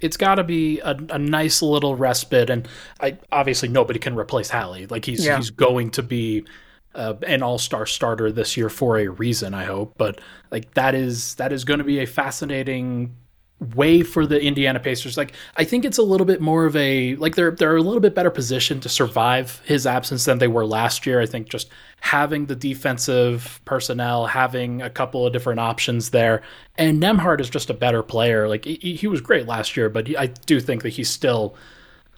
it's 0.00 0.16
got 0.16 0.36
to 0.36 0.44
be 0.44 0.80
a, 0.80 0.96
a, 1.10 1.18
nice 1.18 1.60
little 1.60 1.94
respite. 1.94 2.48
And 2.48 2.66
I 3.00 3.18
obviously 3.30 3.68
nobody 3.68 3.98
can 3.98 4.16
replace 4.16 4.48
Hallie. 4.48 4.86
Like 4.86 5.04
he's 5.04 5.26
yeah. 5.26 5.36
he's 5.36 5.50
going 5.50 5.90
to 5.90 6.02
be 6.02 6.46
uh, 6.94 7.14
an 7.26 7.42
all-star 7.42 7.86
starter 7.86 8.32
this 8.32 8.56
year 8.56 8.68
for 8.68 8.98
a 8.98 9.08
reason 9.08 9.54
i 9.54 9.64
hope. 9.64 9.94
But 9.96 10.20
like 10.50 10.74
that 10.74 10.94
is 10.94 11.34
that 11.36 11.52
is 11.52 11.64
going 11.64 11.78
to 11.78 11.84
be 11.84 12.00
a 12.00 12.06
fascinating 12.06 13.16
way 13.76 14.02
for 14.02 14.26
the 14.26 14.40
indiana 14.42 14.80
pacers. 14.80 15.16
Like 15.16 15.32
i 15.56 15.64
think 15.64 15.84
it's 15.84 15.98
a 15.98 16.02
little 16.02 16.24
bit 16.26 16.40
more 16.40 16.64
of 16.64 16.74
a 16.76 17.14
like 17.16 17.36
they're 17.36 17.50
they're 17.50 17.76
a 17.76 17.82
little 17.82 18.00
bit 18.00 18.14
better 18.14 18.30
positioned 18.30 18.82
to 18.82 18.88
survive 18.88 19.62
his 19.64 19.86
absence 19.86 20.24
than 20.24 20.38
they 20.38 20.48
were 20.48 20.66
last 20.66 21.06
year. 21.06 21.20
I 21.20 21.26
think 21.26 21.48
just 21.48 21.68
having 22.00 22.46
the 22.46 22.56
defensive 22.56 23.60
personnel 23.64 24.26
having 24.26 24.82
a 24.82 24.90
couple 24.90 25.26
of 25.26 25.32
different 25.32 25.60
options 25.60 26.10
there 26.10 26.42
and 26.76 27.00
nembhard 27.02 27.40
is 27.40 27.50
just 27.50 27.70
a 27.70 27.74
better 27.74 28.02
player. 28.02 28.48
Like 28.48 28.64
he, 28.64 28.96
he 28.96 29.06
was 29.06 29.20
great 29.20 29.46
last 29.46 29.76
year 29.76 29.88
but 29.88 30.08
he, 30.08 30.16
i 30.16 30.26
do 30.26 30.58
think 30.60 30.82
that 30.82 30.90
he's 30.90 31.10
still 31.10 31.54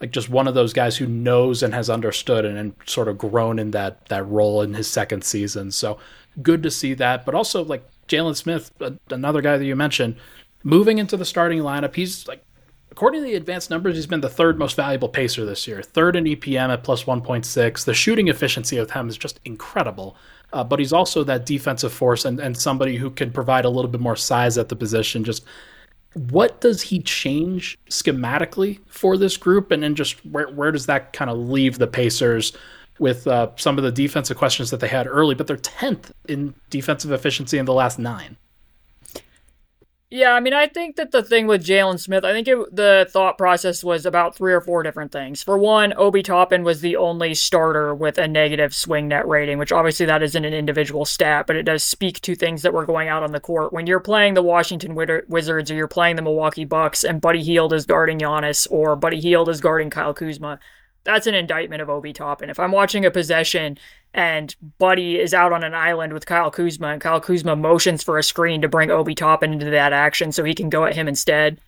like 0.02 0.10
just 0.10 0.28
one 0.28 0.49
of 0.49 0.54
those 0.54 0.72
guys 0.72 0.96
who 0.96 1.06
knows 1.06 1.62
and 1.62 1.72
has 1.72 1.88
understood 1.88 2.44
and, 2.44 2.58
and 2.58 2.75
sort 2.87 3.06
of 3.06 3.16
grown 3.16 3.60
in 3.60 3.70
that 3.70 4.04
that 4.06 4.26
role 4.28 4.60
in 4.60 4.75
his 4.75 4.88
second 4.88 5.22
season. 5.22 5.70
So 5.70 5.99
good 6.43 6.62
to 6.64 6.70
see 6.70 6.93
that. 6.94 7.25
But 7.25 7.37
also 7.37 7.64
like 7.64 7.88
Jalen 8.08 8.37
Smith, 8.37 8.72
another 9.10 9.40
guy 9.40 9.56
that 9.56 9.64
you 9.64 9.76
mentioned, 9.76 10.16
moving 10.64 10.99
into 10.99 11.16
the 11.16 11.25
starting 11.25 11.60
lineup. 11.60 11.94
He's 11.94 12.26
like 12.26 12.44
according 12.90 13.22
to 13.22 13.26
the 13.26 13.37
advanced 13.37 13.70
numbers, 13.70 13.94
he's 13.94 14.08
been 14.08 14.20
the 14.20 14.28
third 14.28 14.58
most 14.58 14.76
valuable 14.76 15.08
pacer 15.08 15.46
this 15.46 15.66
year, 15.69 15.82
third 15.82 16.16
in 16.16 16.25
EPM 16.25 16.69
at 16.69 16.82
plus 16.82 17.04
1.6. 17.04 17.84
The 17.84 17.94
shooting 17.94 18.26
efficiency 18.26 18.76
of 18.76 18.90
him 18.90 19.08
is 19.08 19.16
just 19.16 19.40
incredible. 19.44 20.16
Uh, 20.52 20.62
but 20.62 20.78
he's 20.78 20.93
also 20.93 21.25
that 21.25 21.46
defensive 21.46 21.93
force 21.93 22.26
and, 22.26 22.38
and 22.38 22.54
somebody 22.54 22.96
who 22.96 23.08
can 23.08 23.31
provide 23.31 23.64
a 23.64 23.70
little 23.70 23.90
bit 23.90 24.02
more 24.02 24.16
size 24.16 24.58
at 24.58 24.69
the 24.69 24.76
position. 24.76 25.25
Just 25.25 25.46
what 26.14 26.61
does 26.61 26.82
he 26.82 27.00
change 27.00 27.79
schematically 27.88 28.81
for 28.87 29.17
this 29.17 29.37
group? 29.37 29.70
And 29.70 29.82
then 29.82 29.94
just 29.94 30.25
where, 30.26 30.49
where 30.49 30.73
does 30.73 30.87
that 30.87 31.12
kind 31.12 31.31
of 31.31 31.38
leave 31.38 31.79
the 31.79 31.87
pacers 31.87 32.53
with 32.99 33.26
uh, 33.26 33.50
some 33.56 33.79
of 33.79 33.85
the 33.85 33.93
defensive 33.93 34.37
questions 34.37 34.70
that 34.70 34.81
they 34.81 34.88
had 34.88 35.06
early 35.06 35.35
but 35.35 35.47
they're 35.47 35.56
10th 35.56 36.11
in 36.29 36.55
defensive 36.70 37.11
efficiency 37.11 37.59
in 37.59 37.64
the 37.64 37.73
last 37.73 37.99
nine 37.99 38.37
yeah, 40.12 40.32
I 40.32 40.41
mean, 40.41 40.53
I 40.53 40.67
think 40.67 40.97
that 40.97 41.11
the 41.11 41.23
thing 41.23 41.47
with 41.47 41.64
Jalen 41.64 41.99
Smith, 41.99 42.23
I 42.23 42.32
think 42.32 42.47
it, 42.47 42.76
the 42.76 43.09
thought 43.11 43.38
process 43.38 43.82
was 43.82 44.05
about 44.05 44.37
three 44.37 44.53
or 44.53 44.61
four 44.61 44.82
different 44.82 45.11
things. 45.11 45.43
For 45.43 45.56
one, 45.56 45.94
Obi 45.97 46.23
Toppin 46.23 46.64
was 46.64 46.82
the 46.82 46.97
only 46.97 47.32
starter 47.32 47.94
with 47.94 48.19
a 48.19 48.29
negative 48.29 48.75
swing 48.75 49.09
net 49.09 49.26
rating, 49.26 49.56
which 49.56 49.73
obviously 49.73 50.05
that 50.05 50.23
isn't 50.23 50.44
an 50.44 50.53
individual 50.53 51.06
stat, 51.06 51.47
but 51.47 51.56
it 51.56 51.62
does 51.62 51.82
speak 51.82 52.20
to 52.20 52.35
things 52.35 52.61
that 52.61 52.75
were 52.75 52.85
going 52.85 53.09
out 53.09 53.23
on 53.23 53.32
the 53.32 53.41
court. 53.41 53.73
When 53.73 53.87
you're 53.87 54.00
playing 54.00 54.35
the 54.35 54.43
Washington 54.43 54.94
Wizards 54.94 55.70
or 55.70 55.75
you're 55.75 55.88
playing 55.88 56.17
the 56.17 56.23
Milwaukee 56.23 56.66
Bucks 56.66 57.04
and 57.04 57.19
Buddy 57.19 57.42
Hield 57.42 57.73
is 57.73 57.87
guarding 57.87 58.19
Giannis 58.19 58.71
or 58.71 58.97
Buddy 58.97 59.19
Hield 59.19 59.49
is 59.49 59.62
guarding 59.62 59.88
Kyle 59.88 60.12
Kuzma, 60.12 60.59
that's 61.04 61.26
an 61.26 61.35
indictment 61.35 61.81
of 61.81 61.88
Obi 61.88 62.12
Toppin. 62.12 62.50
If 62.50 62.61
I'm 62.61 62.71
watching 62.71 63.07
a 63.07 63.11
possession 63.11 63.78
and 64.14 64.54
Buddy 64.78 65.19
is 65.19 65.33
out 65.33 65.52
on 65.52 65.64
an 65.64 65.75
island 65.75 66.12
with 66.12 66.26
Kyle 66.26 66.50
Kuzma 66.50 66.88
and 66.88 67.00
Kyle 67.00 67.21
Kuzma 67.21 67.57
motions 67.57 68.02
for 68.02 68.19
a 68.19 68.23
screen 68.23 68.62
to 68.62 68.69
bring 68.69 68.90
Obi 68.90 69.14
Toppin 69.14 69.52
into 69.52 69.71
that 69.71 69.92
action 69.92 70.33
so 70.33 70.45
he 70.45 70.54
can 70.54 70.69
go 70.69 70.85
at 70.85 70.95
him 70.95 71.09
instead, 71.09 71.61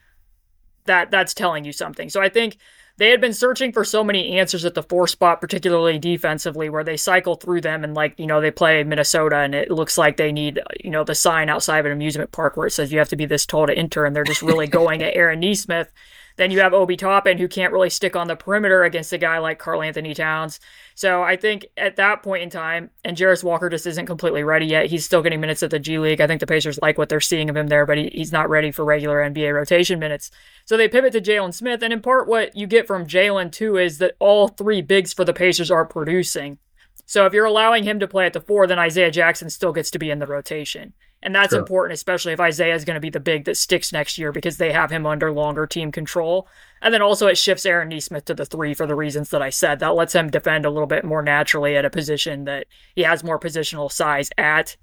that 0.85 1.11
that's 1.11 1.33
telling 1.33 1.65
you 1.65 1.73
something. 1.73 2.11
So 2.11 2.21
I 2.21 2.29
think 2.29 2.59
they 2.99 3.11
had 3.11 3.21
been 3.21 3.33
searching 3.33 3.73
for 3.73 3.85
so 3.85 4.05
many 4.05 4.39
answers 4.39 4.65
at 4.65 4.75
the 4.75 4.83
four 4.83 5.09
spot, 5.09 5.41
particularly 5.41 5.99
defensively, 5.99 6.69
where 6.69 6.85
they 6.85 6.99
cycle 6.99 7.35
through 7.35 7.63
them 7.63 7.83
and 7.83 7.95
like, 7.95 8.19
you 8.19 8.27
know, 8.27 8.41
they 8.41 8.51
play 8.51 8.85
Minnesota 8.85 9.39
and 9.39 9.55
it 9.55 9.71
looks 9.71 9.97
like 9.97 10.17
they 10.17 10.31
need, 10.31 10.61
you 10.83 10.91
know, 10.91 11.03
the 11.03 11.15
sign 11.15 11.49
outside 11.49 11.81
of 11.81 11.87
an 11.87 11.93
amusement 11.93 12.31
park 12.31 12.57
where 12.57 12.67
it 12.67 12.73
says 12.73 12.93
you 12.93 12.99
have 12.99 13.09
to 13.09 13.17
be 13.17 13.27
this 13.27 13.47
tall 13.47 13.67
to 13.67 13.77
enter 13.77 14.05
and 14.05 14.15
they're 14.15 14.23
just 14.23 14.43
really 14.43 14.67
going 14.69 15.03
at 15.03 15.17
Aaron 15.17 15.41
Nesmith 15.41 15.91
then 16.37 16.51
you 16.51 16.61
have 16.61 16.75
Obi 16.75 16.97
Toppin, 16.97 17.39
who 17.39 17.49
can't 17.49 17.73
really 17.73 17.91
stick 17.91 18.17
on 18.17 18.27
the 18.27 18.37
perimeter 18.37 18.83
against 18.83 19.13
a 19.13 19.19
guy 19.19 19.39
like 19.39 19.59
Karl-Anthony 19.59 20.15
Towns. 20.15 20.59
So 20.97 21.25
I 21.25 21.37
think 21.37 21.67
at 21.77 21.97
that 21.97 22.23
point 22.23 22.45
in 22.45 22.51
time, 22.51 22.91
and 23.05 23.17
Jarace 23.17 23.43
Walker 23.43 23.69
just 23.69 23.87
isn't 23.87 24.07
completely 24.07 24.45
ready 24.45 24.67
yet. 24.67 24.87
He's 24.87 25.05
still 25.05 25.23
getting 25.23 25.41
minutes 25.41 25.63
at 25.65 25.71
the 25.71 25.81
G 25.81 25.99
League. 25.99 26.21
I 26.21 26.29
think 26.29 26.39
the 26.39 26.47
Pacers 26.47 26.79
like 26.81 26.99
what 26.99 27.09
they're 27.09 27.21
seeing 27.21 27.51
of 27.51 27.57
him 27.57 27.67
there, 27.67 27.85
but 27.85 27.99
he, 27.99 28.11
he's 28.13 28.31
not 28.31 28.49
ready 28.49 28.71
for 28.71 28.85
regular 28.85 29.19
NBA 29.19 29.53
rotation 29.53 29.99
minutes. 29.99 30.31
So 30.65 30.77
they 30.77 30.89
pivot 30.89 31.13
to 31.15 31.21
Jalen 31.21 31.53
Smith. 31.53 31.83
And 31.83 31.93
in 31.93 32.01
part, 32.01 32.29
what 32.29 32.55
you 32.55 32.69
get 32.69 32.87
from 32.87 33.07
Jalen, 33.07 33.51
too, 33.51 33.77
is 33.77 33.99
that 33.99 34.15
all 34.21 34.49
three 34.49 34.83
bigs 34.83 35.13
for 35.13 35.25
the 35.25 35.33
Pacers 35.33 35.71
are 35.71 35.85
producing. 35.85 36.59
So 37.07 37.27
if 37.27 37.33
you're 37.33 37.45
allowing 37.45 37.85
him 37.85 37.99
to 37.99 38.09
play 38.09 38.27
at 38.27 38.33
the 38.33 38.41
four, 38.41 38.67
then 38.67 38.79
Isaiah 38.79 39.11
Jackson 39.11 39.51
still 39.51 39.73
gets 39.73 39.91
to 39.91 39.99
be 39.99 40.11
in 40.11 40.21
the 40.21 40.27
rotation. 40.27 40.95
And 41.25 41.35
that's 41.35 41.55
sure. 41.55 41.59
important, 41.59 41.95
especially 41.95 42.35
if 42.35 42.41
Isaiah 42.41 42.75
is 42.75 42.85
going 42.85 42.97
to 42.97 43.01
be 43.01 43.09
the 43.09 43.19
big 43.19 43.47
that 43.47 43.57
sticks 43.57 43.93
next 43.93 44.19
year 44.19 44.31
because 44.31 44.59
they 44.59 44.73
have 44.73 44.91
him 44.91 45.07
under 45.07 45.33
longer 45.33 45.67
team 45.67 45.91
control. 45.91 46.47
And 46.83 46.93
then 46.93 47.01
also 47.01 47.29
it 47.29 47.39
shifts 47.39 47.65
Aaron 47.65 47.89
Nesmith 47.89 48.27
to 48.27 48.35
the 48.35 48.45
three 48.45 48.75
for 48.75 48.87
the 48.87 48.95
reasons 48.95 49.31
that 49.31 49.41
I 49.41 49.49
said. 49.49 49.79
That 49.79 49.95
lets 49.95 50.15
him 50.15 50.29
defend 50.29 50.67
a 50.67 50.71
little 50.71 50.87
bit 50.87 51.03
more 51.03 51.23
naturally 51.23 51.79
at 51.79 51.87
a 51.87 51.91
position 51.91 52.45
that 52.45 52.67
he 52.95 53.05
has 53.05 53.25
more 53.25 53.41
positional 53.41 53.91
size 53.91 54.29
at. 54.37 54.77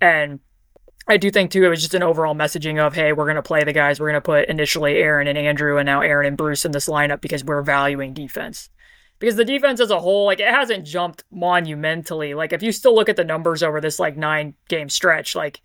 And 0.00 0.38
I 1.08 1.16
do 1.16 1.28
think 1.28 1.50
too 1.50 1.64
it 1.64 1.68
was 1.68 1.80
just 1.80 1.94
an 1.94 2.04
overall 2.04 2.36
messaging 2.36 2.78
of 2.78 2.94
hey, 2.94 3.12
we're 3.12 3.26
gonna 3.26 3.42
play 3.42 3.64
the 3.64 3.72
guys. 3.72 3.98
We're 3.98 4.10
gonna 4.10 4.20
put 4.20 4.48
initially 4.48 4.98
Aaron 4.98 5.26
and 5.26 5.36
Andrew 5.36 5.76
and 5.76 5.86
now 5.86 6.02
Aaron 6.02 6.28
and 6.28 6.36
Bruce 6.36 6.64
in 6.64 6.70
this 6.70 6.88
lineup 6.88 7.20
because 7.20 7.44
we're 7.44 7.62
valuing 7.62 8.14
defense 8.14 8.70
because 9.20 9.36
the 9.36 9.44
defense 9.44 9.80
as 9.80 9.90
a 9.90 10.00
whole, 10.00 10.24
like 10.26 10.40
it 10.40 10.48
hasn't 10.48 10.84
jumped 10.84 11.22
monumentally. 11.30 12.34
Like 12.34 12.52
if 12.52 12.62
you 12.62 12.72
still 12.72 12.94
look 12.94 13.08
at 13.08 13.16
the 13.16 13.24
numbers 13.24 13.62
over 13.62 13.80
this 13.80 14.00
like 14.00 14.16
nine 14.16 14.54
game 14.68 14.88
stretch, 14.88 15.36
like 15.36 15.60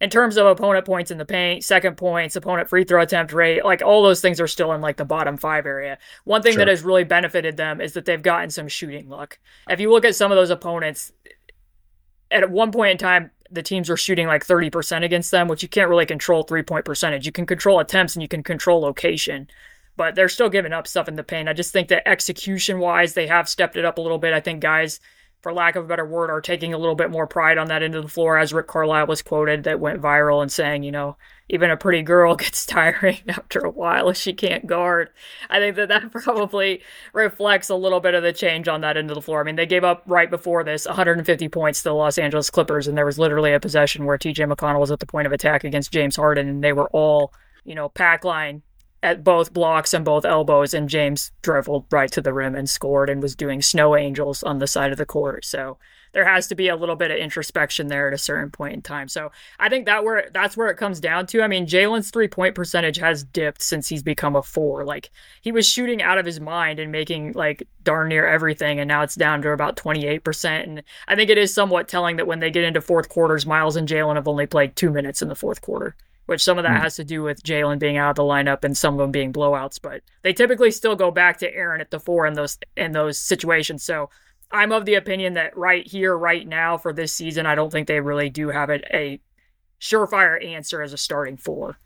in 0.00 0.10
terms 0.10 0.36
of 0.36 0.46
opponent 0.46 0.84
points 0.84 1.10
in 1.10 1.16
the 1.16 1.24
paint, 1.24 1.64
second 1.64 1.96
points, 1.96 2.36
opponent 2.36 2.68
free 2.68 2.84
throw 2.84 3.00
attempt 3.00 3.32
rate, 3.32 3.64
like 3.64 3.80
all 3.80 4.02
those 4.02 4.20
things 4.20 4.40
are 4.40 4.48
still 4.48 4.72
in 4.72 4.80
like 4.80 4.96
the 4.96 5.04
bottom 5.04 5.36
five 5.36 5.64
area. 5.64 5.96
One 6.24 6.42
thing 6.42 6.54
sure. 6.54 6.58
that 6.58 6.68
has 6.68 6.82
really 6.82 7.04
benefited 7.04 7.56
them 7.56 7.80
is 7.80 7.94
that 7.94 8.04
they've 8.04 8.20
gotten 8.20 8.50
some 8.50 8.68
shooting 8.68 9.08
luck. 9.08 9.38
If 9.70 9.80
you 9.80 9.90
look 9.90 10.04
at 10.04 10.16
some 10.16 10.32
of 10.32 10.36
those 10.36 10.50
opponents, 10.50 11.12
at 12.30 12.50
one 12.50 12.72
point 12.72 12.90
in 12.90 12.98
time, 12.98 13.30
the 13.52 13.62
teams 13.62 13.88
were 13.88 13.96
shooting 13.96 14.26
like 14.26 14.44
30% 14.44 15.04
against 15.04 15.30
them, 15.30 15.46
which 15.46 15.62
you 15.62 15.68
can't 15.68 15.88
really 15.88 16.06
control 16.06 16.42
three 16.42 16.64
point 16.64 16.84
percentage. 16.84 17.24
You 17.24 17.32
can 17.32 17.46
control 17.46 17.78
attempts 17.78 18.16
and 18.16 18.22
you 18.22 18.28
can 18.28 18.42
control 18.42 18.80
location, 18.80 19.48
but 19.96 20.14
they're 20.14 20.28
still 20.28 20.48
giving 20.48 20.72
up 20.72 20.86
stuff 20.86 21.08
in 21.08 21.16
the 21.16 21.24
paint. 21.24 21.48
I 21.48 21.52
just 21.52 21.72
think 21.72 21.88
that 21.88 22.08
execution 22.08 22.78
wise, 22.78 23.14
they 23.14 23.26
have 23.26 23.48
stepped 23.48 23.76
it 23.76 23.84
up 23.84 23.98
a 23.98 24.00
little 24.00 24.18
bit. 24.18 24.32
I 24.32 24.40
think 24.40 24.60
guys 24.60 25.00
for 25.46 25.52
lack 25.52 25.76
of 25.76 25.84
a 25.84 25.86
better 25.86 26.04
word, 26.04 26.28
are 26.28 26.40
taking 26.40 26.74
a 26.74 26.78
little 26.78 26.96
bit 26.96 27.08
more 27.08 27.24
pride 27.24 27.56
on 27.56 27.68
that 27.68 27.80
end 27.80 27.94
of 27.94 28.02
the 28.02 28.08
floor, 28.08 28.36
as 28.36 28.52
Rick 28.52 28.66
Carlisle 28.66 29.06
was 29.06 29.22
quoted 29.22 29.62
that 29.62 29.78
went 29.78 30.02
viral 30.02 30.42
and 30.42 30.50
saying, 30.50 30.82
you 30.82 30.90
know, 30.90 31.16
even 31.48 31.70
a 31.70 31.76
pretty 31.76 32.02
girl 32.02 32.34
gets 32.36 32.66
tiring 32.66 33.18
after 33.28 33.60
a 33.60 33.70
while 33.70 34.08
if 34.08 34.16
she 34.16 34.32
can't 34.32 34.66
guard. 34.66 35.08
I 35.48 35.60
think 35.60 35.76
that 35.76 35.88
that 35.88 36.10
probably 36.24 36.82
reflects 37.12 37.68
a 37.68 37.76
little 37.76 38.00
bit 38.00 38.14
of 38.14 38.24
the 38.24 38.32
change 38.32 38.66
on 38.66 38.80
that 38.80 38.96
end 38.96 39.08
of 39.08 39.14
the 39.14 39.22
floor. 39.22 39.40
I 39.40 39.44
mean, 39.44 39.54
they 39.54 39.66
gave 39.66 39.84
up 39.84 40.02
right 40.06 40.28
before 40.28 40.64
this 40.64 40.84
150 40.84 41.48
points 41.48 41.80
to 41.82 41.90
the 41.90 41.94
Los 41.94 42.18
Angeles 42.18 42.50
Clippers, 42.50 42.88
and 42.88 42.98
there 42.98 43.06
was 43.06 43.16
literally 43.16 43.52
a 43.52 43.60
possession 43.60 44.04
where 44.04 44.18
TJ 44.18 44.52
McConnell 44.52 44.80
was 44.80 44.90
at 44.90 44.98
the 44.98 45.06
point 45.06 45.28
of 45.28 45.32
attack 45.32 45.62
against 45.62 45.92
James 45.92 46.16
Harden, 46.16 46.48
and 46.48 46.64
they 46.64 46.72
were 46.72 46.88
all, 46.88 47.32
you 47.64 47.76
know, 47.76 47.88
pack 47.88 48.24
line 48.24 48.62
at 49.06 49.22
both 49.22 49.52
blocks 49.52 49.94
and 49.94 50.04
both 50.04 50.24
elbows, 50.24 50.74
and 50.74 50.88
James 50.88 51.30
dribbled 51.40 51.86
right 51.92 52.10
to 52.10 52.20
the 52.20 52.32
rim 52.32 52.56
and 52.56 52.68
scored 52.68 53.08
and 53.08 53.22
was 53.22 53.36
doing 53.36 53.62
snow 53.62 53.94
angels 53.94 54.42
on 54.42 54.58
the 54.58 54.66
side 54.66 54.90
of 54.90 54.98
the 54.98 55.06
court. 55.06 55.44
So 55.44 55.78
there 56.12 56.24
has 56.24 56.48
to 56.48 56.56
be 56.56 56.66
a 56.66 56.74
little 56.74 56.96
bit 56.96 57.12
of 57.12 57.16
introspection 57.16 57.86
there 57.86 58.08
at 58.08 58.14
a 58.14 58.18
certain 58.18 58.50
point 58.50 58.74
in 58.74 58.82
time. 58.82 59.06
So 59.06 59.30
I 59.60 59.68
think 59.68 59.86
that 59.86 60.02
where 60.02 60.28
that's 60.34 60.56
where 60.56 60.66
it 60.70 60.76
comes 60.76 60.98
down 60.98 61.28
to. 61.28 61.40
I 61.40 61.46
mean, 61.46 61.68
Jalen's 61.68 62.10
three 62.10 62.26
point 62.26 62.56
percentage 62.56 62.96
has 62.96 63.22
dipped 63.22 63.62
since 63.62 63.88
he's 63.88 64.02
become 64.02 64.34
a 64.34 64.42
four. 64.42 64.84
Like 64.84 65.10
he 65.40 65.52
was 65.52 65.68
shooting 65.68 66.02
out 66.02 66.18
of 66.18 66.26
his 66.26 66.40
mind 66.40 66.80
and 66.80 66.90
making 66.90 67.34
like 67.34 67.68
darn 67.84 68.08
near 68.08 68.26
everything, 68.26 68.80
and 68.80 68.88
now 68.88 69.02
it's 69.02 69.14
down 69.14 69.40
to 69.42 69.50
about 69.50 69.76
twenty 69.76 70.04
eight 70.04 70.24
percent. 70.24 70.66
And 70.66 70.82
I 71.06 71.14
think 71.14 71.30
it 71.30 71.38
is 71.38 71.54
somewhat 71.54 71.86
telling 71.86 72.16
that 72.16 72.26
when 72.26 72.40
they 72.40 72.50
get 72.50 72.64
into 72.64 72.80
fourth 72.80 73.08
quarters, 73.08 73.46
Miles 73.46 73.76
and 73.76 73.86
Jalen 73.86 74.16
have 74.16 74.26
only 74.26 74.46
played 74.46 74.74
two 74.74 74.90
minutes 74.90 75.22
in 75.22 75.28
the 75.28 75.36
fourth 75.36 75.60
quarter 75.60 75.94
which 76.26 76.42
some 76.42 76.58
of 76.58 76.64
that 76.64 76.78
mm. 76.78 76.82
has 76.82 76.96
to 76.96 77.04
do 77.04 77.22
with 77.22 77.42
Jalen 77.42 77.78
being 77.78 77.96
out 77.96 78.10
of 78.10 78.16
the 78.16 78.22
lineup 78.22 78.64
and 78.64 78.76
some 78.76 78.94
of 78.94 78.98
them 78.98 79.10
being 79.10 79.32
blowouts. 79.32 79.78
But 79.80 80.02
they 80.22 80.32
typically 80.32 80.70
still 80.70 80.96
go 80.96 81.10
back 81.10 81.38
to 81.38 81.54
Aaron 81.54 81.80
at 81.80 81.90
the 81.90 82.00
four 82.00 82.26
in 82.26 82.34
those 82.34 82.58
in 82.76 82.92
those 82.92 83.18
situations. 83.18 83.82
So 83.84 84.10
I'm 84.50 84.72
of 84.72 84.84
the 84.84 84.94
opinion 84.94 85.34
that 85.34 85.56
right 85.56 85.86
here, 85.86 86.16
right 86.16 86.46
now, 86.46 86.76
for 86.76 86.92
this 86.92 87.12
season, 87.12 87.46
I 87.46 87.54
don't 87.54 87.70
think 87.70 87.88
they 87.88 88.00
really 88.00 88.30
do 88.30 88.48
have 88.48 88.70
a, 88.70 88.96
a 88.96 89.20
surefire 89.80 90.44
answer 90.44 90.82
as 90.82 90.92
a 90.92 90.98
starting 90.98 91.36
four. 91.36 91.78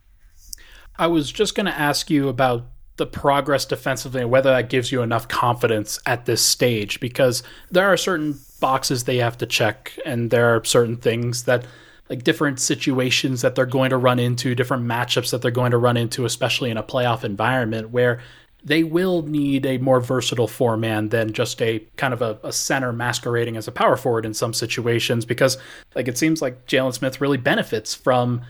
I 0.99 1.07
was 1.07 1.33
just 1.33 1.55
going 1.55 1.67
to 1.67 1.79
ask 1.79 2.11
you 2.11 2.29
about 2.29 2.67
the 2.97 3.07
progress 3.07 3.65
defensively 3.65 4.21
and 4.21 4.31
whether 4.31 4.51
that 4.51 4.69
gives 4.69 4.93
you 4.93 5.01
enough 5.01 5.27
confidence 5.27 5.99
at 6.05 6.27
this 6.27 6.45
stage 6.45 7.01
because 7.01 7.43
there 7.71 7.87
are 7.87 7.97
certain 7.97 8.39
boxes 8.61 9.05
they 9.05 9.17
have 9.17 9.39
to 9.39 9.47
check 9.47 9.99
and 10.05 10.31
there 10.31 10.55
are 10.55 10.63
certain 10.65 10.99
things 10.99 11.45
that 11.45 11.65
like 12.11 12.25
different 12.25 12.59
situations 12.59 13.41
that 13.43 13.55
they're 13.55 13.65
going 13.65 13.91
to 13.91 13.97
run 13.97 14.19
into, 14.19 14.57
different 14.57 14.85
matchups 14.85 15.31
that 15.31 15.43
they're 15.43 15.53
going 15.53 15.71
to 15.71 15.79
run 15.79 15.97
into, 15.97 16.25
especially 16.25 16.69
in 16.69 16.77
a 16.77 16.83
playoff 16.83 17.23
environment 17.23 17.91
where 17.91 18.21
they 18.65 18.83
will 18.83 19.23
need 19.23 19.65
a 19.65 19.79
more 19.79 20.01
versatile 20.01 20.49
four 20.49 20.77
man 20.77 21.09
than 21.09 21.33
just 21.33 21.63
a 21.63 21.79
kind 21.97 22.13
of 22.13 22.21
a, 22.21 22.39
a, 22.43 22.53
center 22.53 22.93
masquerading 22.93 23.57
as 23.57 23.69
a 23.69 23.73
power 23.73 23.97
forward 23.97 24.27
in 24.27 24.35
some 24.35 24.53
situations 24.53 25.25
because 25.25 25.57
like 25.95 26.09
it 26.09 26.19
seems 26.19 26.43
like 26.43 26.67
Jalen 26.67 26.93
Smith 26.93 27.21
really 27.21 27.39
benefits 27.39 27.95
from 27.95 28.43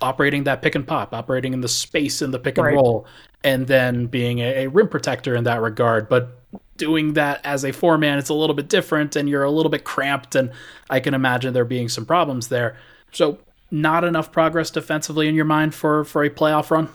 operating 0.00 0.44
that 0.44 0.62
pick 0.62 0.74
and 0.74 0.86
pop, 0.86 1.12
operating 1.12 1.52
in 1.52 1.60
the 1.60 1.68
space 1.68 2.22
in 2.22 2.30
the 2.30 2.38
pick 2.38 2.58
and 2.58 2.66
right. 2.66 2.74
roll, 2.74 3.06
and 3.42 3.66
then 3.66 4.06
being 4.06 4.38
a, 4.38 4.64
a 4.64 4.66
rim 4.68 4.88
protector 4.88 5.34
in 5.34 5.44
that 5.44 5.60
regard. 5.60 6.08
But 6.08 6.43
doing 6.76 7.14
that 7.14 7.40
as 7.44 7.64
a 7.64 7.72
four 7.72 7.98
man, 7.98 8.18
it's 8.18 8.28
a 8.28 8.34
little 8.34 8.54
bit 8.54 8.68
different 8.68 9.16
and 9.16 9.28
you're 9.28 9.44
a 9.44 9.50
little 9.50 9.70
bit 9.70 9.84
cramped. 9.84 10.34
And 10.34 10.50
I 10.90 11.00
can 11.00 11.14
imagine 11.14 11.52
there 11.52 11.64
being 11.64 11.88
some 11.88 12.06
problems 12.06 12.48
there. 12.48 12.76
So, 13.12 13.38
not 13.70 14.04
enough 14.04 14.30
progress 14.30 14.70
defensively 14.70 15.26
in 15.26 15.34
your 15.34 15.44
mind 15.44 15.74
for, 15.74 16.04
for 16.04 16.22
a 16.22 16.30
playoff 16.30 16.70
run? 16.70 16.88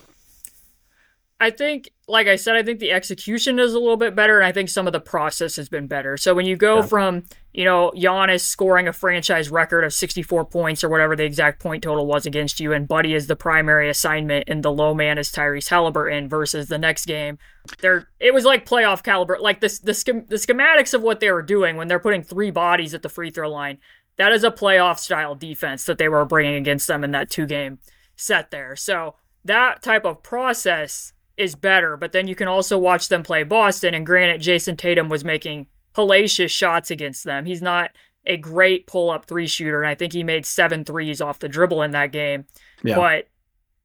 I 1.42 1.52
think, 1.52 1.92
like 2.10 2.28
I 2.28 2.36
said, 2.36 2.58
I 2.58 2.64
think 2.64 2.80
the 2.80 2.92
execution 2.92 3.60
is 3.60 3.74
a 3.74 3.80
little 3.80 3.96
bit 3.96 4.14
better, 4.14 4.38
and 4.38 4.46
I 4.46 4.52
think 4.52 4.68
some 4.68 4.88
of 4.88 4.94
the 4.94 5.00
process 5.00 5.56
has 5.56 5.70
been 5.70 5.88
better. 5.88 6.18
So 6.18 6.36
when 6.36 6.46
you 6.46 6.58
go 6.58 6.78
yeah. 6.78 6.86
from, 6.86 7.24
you 7.54 7.64
know, 7.64 7.94
Giannis 7.96 8.42
scoring 8.42 8.90
a 8.90 8.94
franchise 8.94 9.50
record 9.50 9.86
of 9.86 9.94
64 9.94 10.44
points 10.46 10.84
or 10.84 10.90
whatever 10.90 11.16
the 11.16 11.24
exact 11.24 11.62
point 11.62 11.84
total 11.84 12.06
was 12.06 12.26
against 12.26 12.60
you, 12.60 12.74
and 12.74 12.90
Buddy 12.90 13.14
is 13.14 13.28
the 13.28 13.38
primary 13.38 13.90
assignment, 13.90 14.50
and 14.50 14.64
the 14.64 14.72
low 14.72 14.94
man 14.94 15.18
is 15.18 15.32
Tyrese 15.32 15.70
Haliburton 15.70 16.30
versus 16.30 16.68
the 16.68 16.78
next 16.78 17.06
game, 17.06 17.38
there 17.82 18.10
it 18.20 18.34
was 18.34 18.44
like 18.44 18.68
playoff 18.68 19.02
caliber. 19.02 19.38
Like 19.40 19.62
this, 19.62 19.80
the 19.80 19.94
the 20.28 20.36
schematics 20.36 20.94
of 20.94 21.04
what 21.04 21.22
they 21.22 21.32
were 21.32 21.42
doing 21.42 21.78
when 21.78 21.88
they're 21.88 22.00
putting 22.00 22.24
three 22.24 22.52
bodies 22.52 22.94
at 22.94 23.02
the 23.02 23.10
free 23.10 23.30
throw 23.30 23.50
line. 23.50 23.78
That 24.18 24.34
is 24.34 24.44
a 24.44 24.52
playoff 24.52 25.00
style 25.00 25.36
defense 25.36 25.86
that 25.86 25.98
they 25.98 26.10
were 26.10 26.26
bringing 26.26 26.56
against 26.56 26.88
them 26.88 27.06
in 27.06 27.12
that 27.12 27.30
two 27.30 27.46
game 27.46 27.80
set 28.18 28.52
there. 28.52 28.76
So 28.76 29.16
that 29.46 29.82
type 29.82 30.04
of 30.04 30.22
process 30.22 31.14
is 31.40 31.56
better. 31.56 31.98
But 31.98 32.12
then 32.12 32.28
you 32.28 32.36
can 32.36 32.48
also 32.48 32.78
watch 32.78 33.08
them 33.08 33.24
play 33.24 33.44
Boston. 33.44 33.94
And 33.94 34.06
granted, 34.06 34.42
Jayson 34.42 34.78
Tatum 34.78 35.10
was 35.10 35.24
making 35.24 35.68
hellacious 35.96 36.52
shots 36.52 36.92
against 36.92 37.24
them. 37.24 37.46
He's 37.46 37.62
not 37.62 37.92
a 38.26 38.38
great 38.38 38.86
pull 38.86 39.10
up 39.10 39.26
three 39.26 39.48
shooter. 39.48 39.82
And 39.82 39.90
I 39.90 39.96
think 39.96 40.14
he 40.14 40.24
made 40.24 40.46
seven 40.46 40.84
threes 40.84 41.22
off 41.22 41.40
the 41.40 41.50
dribble 41.50 41.82
in 41.82 41.92
that 41.92 42.12
game. 42.12 42.46
Yeah. 42.84 42.96
But 42.96 43.28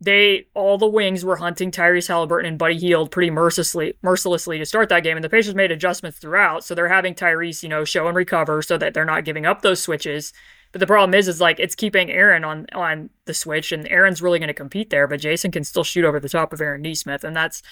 they 0.00 0.48
all 0.54 0.76
the 0.76 0.86
wings 0.86 1.24
were 1.24 1.36
hunting 1.36 1.70
Tyrese 1.70 2.08
Haliburton 2.08 2.46
and 2.46 2.58
Buddy 2.58 2.76
Hield 2.76 3.10
pretty 3.10 3.30
mercilessly 3.30 3.94
mercilessly 4.02 4.58
to 4.58 4.66
start 4.66 4.88
that 4.90 5.04
game. 5.04 5.16
And 5.16 5.24
the 5.24 5.30
Pacers 5.30 5.54
made 5.54 5.70
adjustments 5.70 6.18
throughout. 6.18 6.64
So 6.64 6.74
they're 6.74 6.88
having 6.88 7.14
Tyrese, 7.14 7.62
you 7.62 7.68
know, 7.68 7.84
show 7.84 8.06
and 8.08 8.16
recover 8.16 8.60
so 8.60 8.76
that 8.76 8.92
they're 8.92 9.04
not 9.04 9.24
giving 9.24 9.46
up 9.46 9.62
those 9.62 9.80
switches. 9.80 10.32
But 10.74 10.80
the 10.80 10.88
problem 10.88 11.14
is, 11.14 11.28
is 11.28 11.40
like 11.40 11.60
it's 11.60 11.76
keeping 11.76 12.10
Aaron 12.10 12.42
on 12.42 12.66
on 12.72 13.08
the 13.26 13.32
switch, 13.32 13.70
and 13.70 13.86
Aaron's 13.86 14.20
really 14.20 14.40
going 14.40 14.48
to 14.48 14.54
compete 14.54 14.90
there. 14.90 15.06
But 15.06 15.20
Jayson 15.20 15.52
can 15.52 15.62
still 15.62 15.84
shoot 15.84 16.04
over 16.04 16.18
the 16.18 16.28
top 16.28 16.52
of 16.52 16.60
Aaron 16.60 16.82
Nesmith, 16.82 17.22
and 17.22 17.36
that's 17.36 17.62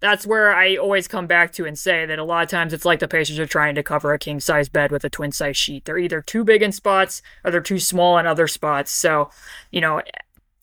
that's 0.00 0.26
where 0.26 0.54
I 0.54 0.76
always 0.76 1.08
come 1.08 1.26
back 1.26 1.54
to 1.54 1.64
and 1.64 1.78
say 1.78 2.04
that 2.04 2.18
a 2.18 2.24
lot 2.24 2.44
of 2.44 2.50
times 2.50 2.74
it's 2.74 2.84
like 2.84 2.98
the 2.98 3.08
Pacers 3.08 3.38
are 3.38 3.46
trying 3.46 3.76
to 3.76 3.82
cover 3.82 4.12
a 4.12 4.18
king 4.18 4.40
size 4.40 4.68
bed 4.68 4.92
with 4.92 5.04
a 5.04 5.08
twin 5.08 5.32
size 5.32 5.56
sheet. 5.56 5.86
They're 5.86 5.96
either 5.96 6.20
too 6.20 6.44
big 6.44 6.62
in 6.62 6.70
spots 6.70 7.22
or 7.44 7.50
they're 7.50 7.62
too 7.62 7.78
small 7.78 8.18
in 8.18 8.26
other 8.26 8.46
spots. 8.46 8.90
So, 8.90 9.30
you 9.70 9.80
know, 9.80 10.02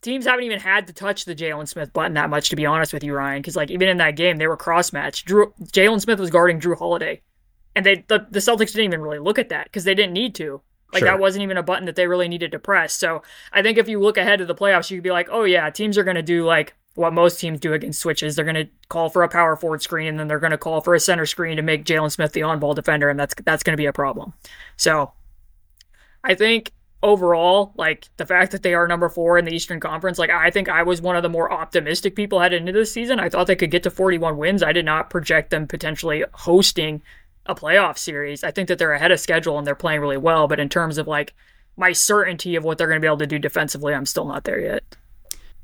teams 0.03 0.27
haven't 0.27 0.45
even 0.45 0.59
had 0.59 0.85
to 0.85 0.93
touch 0.93 1.25
the 1.25 1.33
Jalen 1.35 1.67
Smith 1.67 1.93
button 1.93 2.13
that 2.13 2.29
much, 2.29 2.49
to 2.49 2.55
be 2.55 2.67
honest 2.67 2.93
with 2.93 3.03
you, 3.03 3.15
Ryan. 3.15 3.41
Because 3.41 3.55
like 3.55 3.71
even 3.71 3.87
in 3.87 3.97
that 3.97 4.15
game, 4.15 4.37
they 4.37 4.45
were 4.45 4.55
cross 4.55 4.93
matched. 4.93 5.25
Drew 5.25 5.51
Jalen 5.63 5.99
Smith 5.99 6.19
was 6.19 6.29
guarding 6.29 6.59
Jrue 6.59 6.77
Holiday, 6.77 7.23
and 7.75 7.83
they 7.83 8.05
the, 8.07 8.27
the 8.29 8.37
Celtics 8.37 8.67
didn't 8.67 8.85
even 8.85 9.01
really 9.01 9.17
look 9.17 9.39
at 9.39 9.49
that 9.49 9.63
because 9.63 9.83
they 9.83 9.95
didn't 9.95 10.13
need 10.13 10.35
to. 10.35 10.61
Like 10.93 11.01
sure. 11.01 11.09
that 11.09 11.19
wasn't 11.19 11.43
even 11.43 11.57
a 11.57 11.63
button 11.63 11.85
that 11.85 11.95
they 11.95 12.07
really 12.07 12.29
needed 12.29 12.51
to 12.53 12.59
press. 12.59 12.93
So 12.93 13.21
I 13.51 13.61
think 13.61 13.77
if 13.77 13.89
you 13.89 13.99
look 13.99 14.17
ahead 14.17 14.39
to 14.39 14.45
the 14.45 14.55
playoffs, 14.55 14.89
you 14.89 14.97
could 14.97 15.03
be 15.03 15.11
like, 15.11 15.27
oh 15.29 15.43
yeah, 15.43 15.69
teams 15.69 15.97
are 15.97 16.03
going 16.03 16.15
to 16.15 16.21
do 16.21 16.45
like 16.45 16.75
what 16.95 17.13
most 17.13 17.39
teams 17.39 17.59
do 17.59 17.73
against 17.73 17.99
switches. 17.99 18.35
They're 18.35 18.45
going 18.45 18.55
to 18.55 18.69
call 18.89 19.09
for 19.09 19.23
a 19.23 19.29
power 19.29 19.55
forward 19.55 19.81
screen, 19.81 20.07
and 20.07 20.19
then 20.19 20.27
they're 20.27 20.39
going 20.39 20.51
to 20.51 20.57
call 20.57 20.81
for 20.81 20.95
a 20.95 20.99
center 20.99 21.25
screen 21.25 21.57
to 21.57 21.61
make 21.61 21.85
Jalen 21.85 22.11
Smith 22.11 22.31
the 22.31 22.43
on-ball 22.43 22.73
defender, 22.73 23.09
and 23.09 23.19
that's 23.19 23.35
that's 23.43 23.63
going 23.63 23.73
to 23.73 23.81
be 23.81 23.85
a 23.85 23.93
problem. 23.93 24.33
So 24.77 25.11
I 26.23 26.33
think 26.33 26.71
overall, 27.03 27.73
like 27.77 28.09
the 28.17 28.25
fact 28.25 28.51
that 28.51 28.63
they 28.63 28.73
are 28.73 28.87
number 28.87 29.09
four 29.09 29.37
in 29.37 29.45
the 29.45 29.53
Eastern 29.53 29.79
Conference, 29.79 30.17
like 30.17 30.31
I 30.31 30.49
think 30.49 30.69
I 30.69 30.83
was 30.83 31.01
one 31.01 31.15
of 31.15 31.23
the 31.23 31.29
more 31.29 31.51
optimistic 31.51 32.15
people 32.15 32.39
heading 32.39 32.61
into 32.61 32.71
this 32.71 32.91
season. 32.91 33.19
I 33.19 33.29
thought 33.29 33.47
they 33.47 33.55
could 33.55 33.71
get 33.71 33.83
to 33.83 33.91
41 33.91 34.37
wins. 34.37 34.63
I 34.63 34.73
did 34.73 34.85
not 34.85 35.09
project 35.09 35.51
them 35.51 35.67
potentially 35.67 36.23
hosting 36.33 37.03
a 37.47 37.55
playoff 37.55 37.97
series. 37.97 38.43
I 38.43 38.51
think 38.51 38.67
that 38.67 38.77
they're 38.77 38.93
ahead 38.93 39.11
of 39.11 39.19
schedule 39.19 39.57
and 39.57 39.65
they're 39.65 39.75
playing 39.75 40.01
really 40.01 40.17
well. 40.17 40.47
But 40.47 40.59
in 40.59 40.69
terms 40.69 40.97
of 40.97 41.07
like 41.07 41.33
my 41.75 41.91
certainty 41.91 42.55
of 42.55 42.63
what 42.63 42.77
they're 42.77 42.87
going 42.87 42.99
to 42.99 43.05
be 43.05 43.07
able 43.07 43.17
to 43.17 43.27
do 43.27 43.39
defensively, 43.39 43.93
I'm 43.93 44.05
still 44.05 44.25
not 44.25 44.43
there 44.43 44.59
yet. 44.59 44.83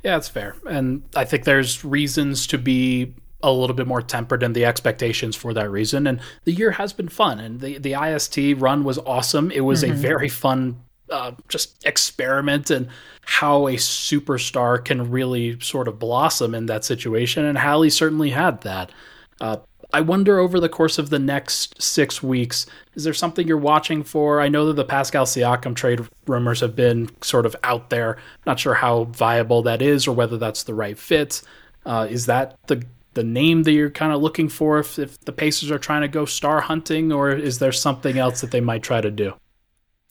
Yeah, 0.03 0.15
that's 0.15 0.29
fair. 0.29 0.55
And 0.67 1.03
I 1.15 1.25
think 1.25 1.45
there's 1.45 1.85
reasons 1.85 2.45
to 2.47 2.57
be 2.57 3.13
a 3.41 3.51
little 3.51 3.75
bit 3.75 3.87
more 3.87 4.01
tempered 4.01 4.43
in 4.43 4.53
the 4.53 4.65
expectations 4.65 5.35
for 5.35 5.53
that 5.53 5.69
reason. 5.69 6.07
And 6.07 6.21
the 6.45 6.53
year 6.53 6.71
has 6.71 6.93
been 6.93 7.09
fun. 7.09 7.39
And 7.39 7.59
the, 7.59 7.77
the 7.77 7.93
IST 7.93 8.59
run 8.59 8.83
was 8.83 8.97
awesome. 8.99 9.51
It 9.51 9.61
was 9.61 9.83
mm-hmm. 9.83 9.93
a 9.93 9.95
very 9.95 10.29
fun 10.29 10.81
uh, 11.09 11.31
just 11.47 11.85
experiment 11.85 12.69
and 12.69 12.87
how 13.21 13.67
a 13.67 13.73
superstar 13.73 14.83
can 14.83 15.11
really 15.11 15.59
sort 15.59 15.87
of 15.87 15.99
blossom 15.99 16.55
in 16.55 16.65
that 16.67 16.83
situation. 16.83 17.45
And 17.45 17.57
Hallie 17.57 17.89
certainly 17.89 18.29
had 18.29 18.61
that. 18.61 18.91
Uh, 19.41 19.57
I 19.93 20.01
wonder 20.01 20.39
over 20.39 20.59
the 20.59 20.69
course 20.69 20.97
of 20.97 21.11
the 21.11 21.19
next 21.19 21.79
six 21.81 22.23
weeks, 22.23 22.65
is 22.95 23.03
there 23.03 23.13
something 23.13 23.47
you're 23.47 23.57
watching 23.57 24.03
for? 24.03 24.41
I 24.41 24.49
know 24.49 24.65
that 24.65 24.73
the 24.73 24.83
Pascal 24.83 25.25
Siakam 25.25 25.75
trade 25.75 26.01
rumors 26.25 26.61
have 26.61 26.75
been 26.75 27.09
sort 27.21 27.45
of 27.45 27.55
out 27.63 27.91
there. 27.91 28.17
Not 28.47 28.59
sure 28.59 28.73
how 28.73 29.05
viable 29.05 29.61
that 29.61 29.83
is 29.83 30.07
or 30.07 30.15
whether 30.15 30.37
that's 30.37 30.63
the 30.63 30.73
right 30.73 30.97
fit. 30.97 31.43
Uh, 31.85 32.07
is 32.09 32.25
that 32.25 32.57
the 32.67 32.83
the 33.13 33.23
name 33.23 33.61
that 33.61 33.73
you're 33.73 33.91
kind 33.91 34.11
of 34.11 34.23
looking 34.23 34.49
for 34.49 34.79
if, 34.79 34.97
if 34.97 35.19
the 35.21 35.31
Pacers 35.31 35.69
are 35.69 35.77
trying 35.77 36.01
to 36.01 36.07
go 36.07 36.25
star 36.25 36.61
hunting, 36.61 37.11
or 37.11 37.31
is 37.31 37.59
there 37.59 37.71
something 37.71 38.17
else 38.17 38.41
that 38.41 38.49
they 38.49 38.61
might 38.61 38.81
try 38.81 39.01
to 39.01 39.11
do? 39.11 39.35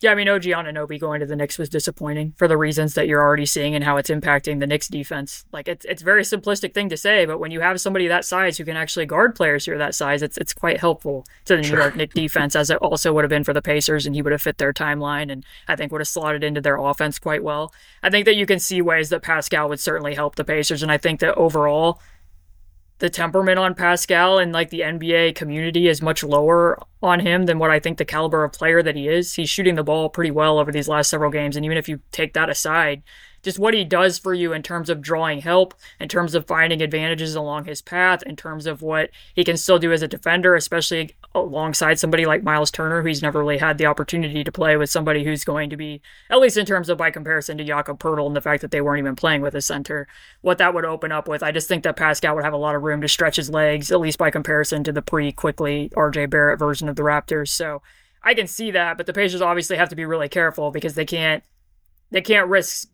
Yeah, 0.03 0.11
I 0.11 0.17
mean, 0.17 0.29
OG 0.29 0.43
Anunoby 0.43 0.99
going 0.99 1.21
to 1.21 1.27
the 1.27 1.37
Knicks 1.37 1.59
was 1.59 1.69
disappointing 1.69 2.35
for 2.37 2.49
the 2.49 2.57
reasons 2.57 2.95
that 2.95 3.07
you're 3.07 3.23
already 3.23 3.47
seeing 3.47 3.77
and 3.77 3.85
how 3.85 3.99
it's 3.99 4.11
impacting 4.11 4.59
the 4.59 4.67
Knicks 4.67 4.89
defense. 4.89 5.45
Like, 5.53 5.69
it's 5.69 5.85
it's 5.85 6.03
a 6.03 6.05
very 6.05 6.23
simplistic 6.23 6.75
thing 6.75 6.89
to 6.89 6.97
say, 6.97 7.25
but 7.25 7.39
when 7.39 7.53
you 7.53 7.61
have 7.61 7.81
somebody 7.81 8.09
that 8.09 8.25
size 8.25 8.59
who 8.59 8.65
can 8.65 8.77
actually 8.77 9.07
guard 9.07 9.37
players 9.37 9.65
who 9.65 9.75
are 9.75 9.79
that 9.79 9.95
size, 9.95 10.21
it's 10.21 10.37
it's 10.39 10.53
quite 10.53 10.81
helpful 10.81 11.25
to 11.45 11.55
the 11.55 11.63
New 11.63 11.77
York 11.77 11.95
Knicks 11.95 12.17
defense, 12.17 12.57
as 12.57 12.69
it 12.69 12.79
also 12.79 13.13
would 13.13 13.23
have 13.23 13.31
been 13.31 13.45
for 13.45 13.53
the 13.53 13.63
Pacers, 13.63 14.05
and 14.05 14.17
he 14.17 14.23
would 14.23 14.33
have 14.33 14.43
fit 14.43 14.59
their 14.59 14.73
timeline, 14.73 15.31
and 15.31 15.47
I 15.69 15.77
think 15.77 15.93
would 15.93 16.01
have 16.01 16.09
slotted 16.09 16.43
into 16.43 16.61
their 16.61 16.79
offense 16.79 17.21
quite 17.21 17.45
well. 17.45 17.73
I 18.03 18.11
think 18.11 18.25
that 18.25 18.35
you 18.35 18.45
can 18.45 18.59
see 18.59 18.83
ways 18.83 19.09
that 19.11 19.23
Pascal 19.23 19.69
would 19.69 19.79
certainly 19.79 20.17
help 20.17 20.35
the 20.35 20.45
Pacers, 20.45 20.83
and 20.83 20.91
I 20.91 20.99
think 20.99 21.21
that 21.21 21.37
overall 21.37 22.01
the 23.03 23.11
temperament 23.11 23.59
on 23.59 23.75
Pascal 23.75 24.39
and 24.39 24.53
like 24.53 24.71
the 24.71 24.83
NBA 24.83 25.35
community 25.35 25.89
is 25.89 26.01
much 26.01 26.23
lower 26.23 26.79
on 27.03 27.19
him 27.19 27.47
than 27.47 27.59
what 27.59 27.73
I 27.73 27.81
think 27.81 27.99
the 27.99 28.05
caliber 28.05 28.45
of 28.45 28.53
player 28.53 28.81
that 28.81 28.95
he 28.95 29.09
is. 29.09 29.35
He's 29.35 29.51
shooting 29.51 29.75
the 29.75 29.83
ball 29.83 30.09
pretty 30.09 30.31
well 30.31 30.57
over 30.61 30.71
these 30.71 30.87
last 30.87 31.11
several 31.11 31.33
games. 31.33 31.57
And 31.57 31.65
even 31.65 31.77
if 31.77 31.89
you 31.89 31.99
take 32.13 32.33
that 32.35 32.49
aside, 32.49 33.03
just 33.43 33.59
what 33.59 33.75
he 33.75 33.85
does 33.85 34.19
for 34.19 34.33
you 34.35 34.53
in 34.53 34.63
terms 34.63 34.89
of 34.89 35.01
drawing 35.01 35.41
help, 35.41 35.75
in 36.01 36.09
terms 36.09 36.35
of 36.35 36.47
finding 36.47 36.81
advantages 36.81 37.35
along 37.35 37.65
his 37.65 37.83
path, 37.83 38.23
in 38.23 38.37
terms 38.37 38.67
of 38.67 38.83
what 38.83 39.11
he 39.35 39.45
can 39.45 39.57
still 39.57 39.79
do 39.79 39.93
as 39.93 40.03
a 40.03 40.09
defender, 40.09 40.55
especially 40.55 41.15
alongside 41.35 41.99
somebody 41.99 42.27
like 42.27 42.43
Miles 42.43 42.71
Turner, 42.71 43.03
who's 43.03 43.23
never 43.23 43.41
really 43.41 43.59
had 43.59 43.79
the 43.79 43.87
opportunity 43.87 44.45
to 44.45 44.53
play 44.53 44.77
with 44.77 44.91
somebody 44.91 45.25
who's 45.25 45.45
going 45.45 45.71
to 45.71 45.77
be, 45.77 46.01
at 46.31 46.41
least 46.41 46.57
in 46.57 46.67
terms 46.67 46.89
of 46.89 46.99
by 46.99 47.11
comparison 47.11 47.59
to 47.59 47.65
Jakob 47.65 47.99
Poeltl 47.99 48.27
and 48.27 48.37
the 48.37 48.41
fact 48.41 48.63
that 48.63 48.71
they 48.71 48.81
weren't 48.81 49.01
even 49.01 49.17
playing 49.17 49.43
with 49.43 49.55
a 49.55 49.63
center, 49.63 50.07
what 50.43 50.59
that 50.59 50.75
would 50.75 50.85
open 50.85 51.11
up 51.11 51.27
with. 51.27 51.43
I 51.43 51.53
just 51.53 51.69
think 51.69 51.85
that 51.85 51.97
Pascal 51.97 52.35
would 52.35 52.45
have 52.45 52.53
a 52.53 52.59
lot 52.59 52.75
of 52.75 52.83
room 52.83 53.01
to 53.01 53.09
stretch 53.09 53.37
his 53.37 53.51
legs, 53.51 53.91
at 53.91 54.01
least 54.01 54.19
by 54.19 54.31
comparison 54.31 54.85
to 54.85 54.93
the 54.93 55.03
pre 55.03 55.33
Quickley 55.33 55.91
RJ 55.97 56.31
Barrett 56.31 56.59
version 56.59 56.89
of 56.89 56.97
the 56.97 57.03
Raptors. 57.03 57.49
So 57.49 57.83
I 58.23 58.35
can 58.35 58.47
see 58.47 58.71
that, 58.71 58.97
but 58.97 59.07
the 59.07 59.13
Pacers 59.13 59.43
obviously 59.43 59.77
have 59.77 59.89
to 59.89 59.97
be 59.97 60.05
really 60.05 60.29
careful 60.29 60.71
because 60.71 60.95
they 60.95 61.05
can't 61.05 61.43
they 62.11 62.21
can't 62.21 62.49
risk 62.49 62.89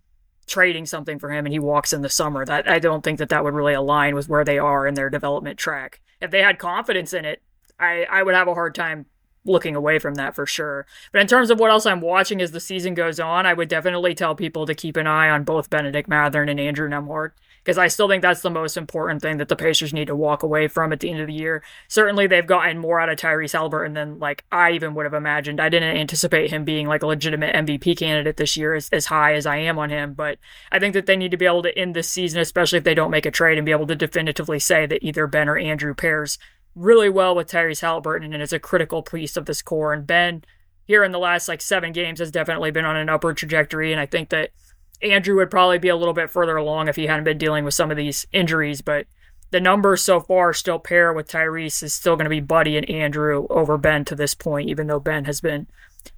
trading 0.49 0.87
something 0.87 1.19
for 1.19 1.31
him 1.31 1.47
and 1.47 1.53
he 1.53 1.59
walks 1.59 1.93
in 1.93 2.03
the 2.03 2.09
summer. 2.09 2.45
That 2.45 2.69
I 2.69 2.79
don't 2.79 3.03
think 3.03 3.19
that 3.19 3.29
that 3.29 3.45
would 3.45 3.55
really 3.55 3.75
align 3.75 4.15
with 4.15 4.29
where 4.29 4.45
they 4.45 4.59
are 4.59 4.87
in 4.87 4.95
their 4.95 5.11
development 5.11 5.59
track. 5.59 6.01
If 6.21 6.31
they 6.31 6.43
had 6.43 6.59
confidence 6.59 7.13
in 7.13 7.25
it, 7.25 7.43
I 7.79 8.07
I 8.11 8.23
would 8.23 8.35
have 8.35 8.49
a 8.49 8.55
hard 8.55 8.75
time 8.75 9.07
looking 9.45 9.77
away 9.77 9.99
from 9.99 10.15
that 10.15 10.35
for 10.35 10.47
sure. 10.47 10.87
But 11.13 11.21
in 11.21 11.27
terms 11.27 11.51
of 11.51 11.59
what 11.59 11.71
else 11.71 11.87
I'm 11.87 12.01
watching 12.01 12.41
as 12.41 12.51
the 12.51 12.61
season 12.61 12.95
goes 12.95 13.19
on, 13.19 13.47
I 13.47 13.55
would 13.55 13.69
definitely 13.69 14.15
tell 14.15 14.35
people 14.35 14.67
to 14.67 14.75
keep 14.75 14.97
an 14.97 15.07
eye 15.07 15.31
on 15.31 15.45
both 15.45 15.71
Benedict 15.71 16.09
Mathurin 16.09 16.49
and 16.49 16.61
Andrew 16.61 16.89
Nembhard 16.89 17.31
because 17.69 17.77
I 17.77 17.89
still 17.89 18.09
think 18.09 18.23
that's 18.23 18.41
the 18.41 18.49
most 18.49 18.79
important 18.79 19.21
thing 19.21 19.37
that 19.37 19.49
the 19.49 19.55
Pacers 19.55 19.93
need 19.93 20.07
to 20.07 20.17
walk 20.17 20.43
away 20.43 20.69
from 20.69 20.91
at 20.91 21.01
the 21.01 21.11
end 21.11 21.21
of 21.21 21.27
the 21.27 21.35
year. 21.35 21.63
Certainly, 21.87 22.29
they've 22.29 22.47
gotten 22.47 22.79
more 22.79 22.99
out 22.99 23.11
of 23.11 23.19
Tyrese 23.19 23.53
Haliburton 23.53 23.93
than 23.93 24.19
like 24.19 24.43
I 24.51 24.71
even 24.71 24.95
would 24.95 25.05
have 25.05 25.13
imagined. 25.13 25.61
I 25.61 25.69
didn't 25.69 25.99
anticipate 25.99 26.51
him 26.51 26.65
being 26.65 26.87
like 26.87 27.03
a 27.03 27.07
legitimate 27.07 27.55
MVP 27.55 27.99
candidate 27.99 28.39
this 28.39 28.57
year 28.57 28.73
as, 28.73 28.89
as 28.89 29.05
high 29.05 29.35
as 29.35 29.45
I 29.45 29.59
am 29.59 29.79
on 29.79 29.91
him, 29.91 30.15
but 30.15 30.39
I 30.73 30.79
think 30.79 30.95
that 30.95 31.05
they 31.05 31.15
need 31.15 31.31
to 31.33 31.37
be 31.37 31.45
able 31.45 31.63
to 31.63 31.79
end 31.79 31.95
this 31.95 32.09
season, 32.09 32.41
especially 32.41 32.79
if 32.79 32.85
they 32.85 32.95
don't 32.95 33.11
make 33.11 33.27
a 33.27 33.31
trade, 33.31 33.59
and 33.59 33.67
be 33.67 33.73
able 33.73 33.87
to 33.89 33.95
definitively 33.95 34.59
say 34.59 34.87
that 34.87 35.05
either 35.05 35.27
Ben 35.27 35.51
or 35.51 35.59
Andrew 35.59 35.93
pairs 35.93 36.39
really 36.75 37.11
well 37.11 37.35
with 37.35 37.51
Tyrese 37.51 37.83
Haliburton 37.83 38.33
and 38.33 38.43
is 38.43 38.55
a 38.55 38.59
critical 38.59 39.03
piece 39.03 39.37
of 39.37 39.45
this 39.45 39.61
core. 39.61 39.93
And 39.93 40.07
Ben, 40.07 40.43
here 40.87 41.05
in 41.05 41.13
the 41.13 41.19
last 41.19 41.49
like 41.49 41.61
seven 41.61 41.93
games, 41.93 42.21
has 42.21 42.31
definitely 42.31 42.71
been 42.71 42.87
on 42.87 42.97
an 42.97 43.11
upward 43.11 43.37
trajectory, 43.37 43.93
and 43.93 44.01
I 44.01 44.07
think 44.07 44.31
that 44.31 44.53
Andrew 45.03 45.37
would 45.37 45.51
probably 45.51 45.79
be 45.79 45.89
a 45.89 45.97
little 45.97 46.15
bit 46.15 46.31
further 46.31 46.57
along 46.57 46.89
if 46.89 46.97
he 46.97 47.07
hadn't 47.07 47.25
been 47.25 47.39
dealing 47.39 47.65
with 47.65 47.75
some 47.75 47.91
of 47.91 47.97
these 47.97 48.27
injuries, 48.33 48.81
but 48.81 49.07
the 49.51 49.61
numbers 49.61 50.03
so 50.03 50.21
far 50.21 50.53
still 50.53 50.79
pair 50.79 51.13
with 51.13 51.31
Tyrese 51.31 51.83
is 51.83 51.95
still 51.95 52.17
going 52.17 52.25
to 52.25 52.31
be 52.31 52.41
Buddy 52.41 52.77
and 52.77 52.89
Andrew 52.91 53.47
over 53.49 53.79
Ben 53.79 54.05
to 54.07 54.15
this 54.15 54.35
point, 54.35 54.69
even 54.69 54.87
though 54.87 55.01
Ben 55.01 55.25
has 55.25 55.41
been 55.41 55.67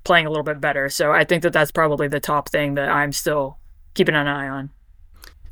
playing 0.04 0.26
a 0.26 0.30
little 0.30 0.44
bit 0.44 0.60
better. 0.60 0.88
So 0.88 1.12
I 1.12 1.24
think 1.24 1.42
that 1.42 1.52
that's 1.52 1.70
probably 1.70 2.08
the 2.08 2.20
top 2.20 2.48
thing 2.48 2.74
that 2.74 2.88
I'm 2.88 3.12
still 3.12 3.58
keeping 3.94 4.14
an 4.14 4.26
eye 4.26 4.48
on 4.48 4.70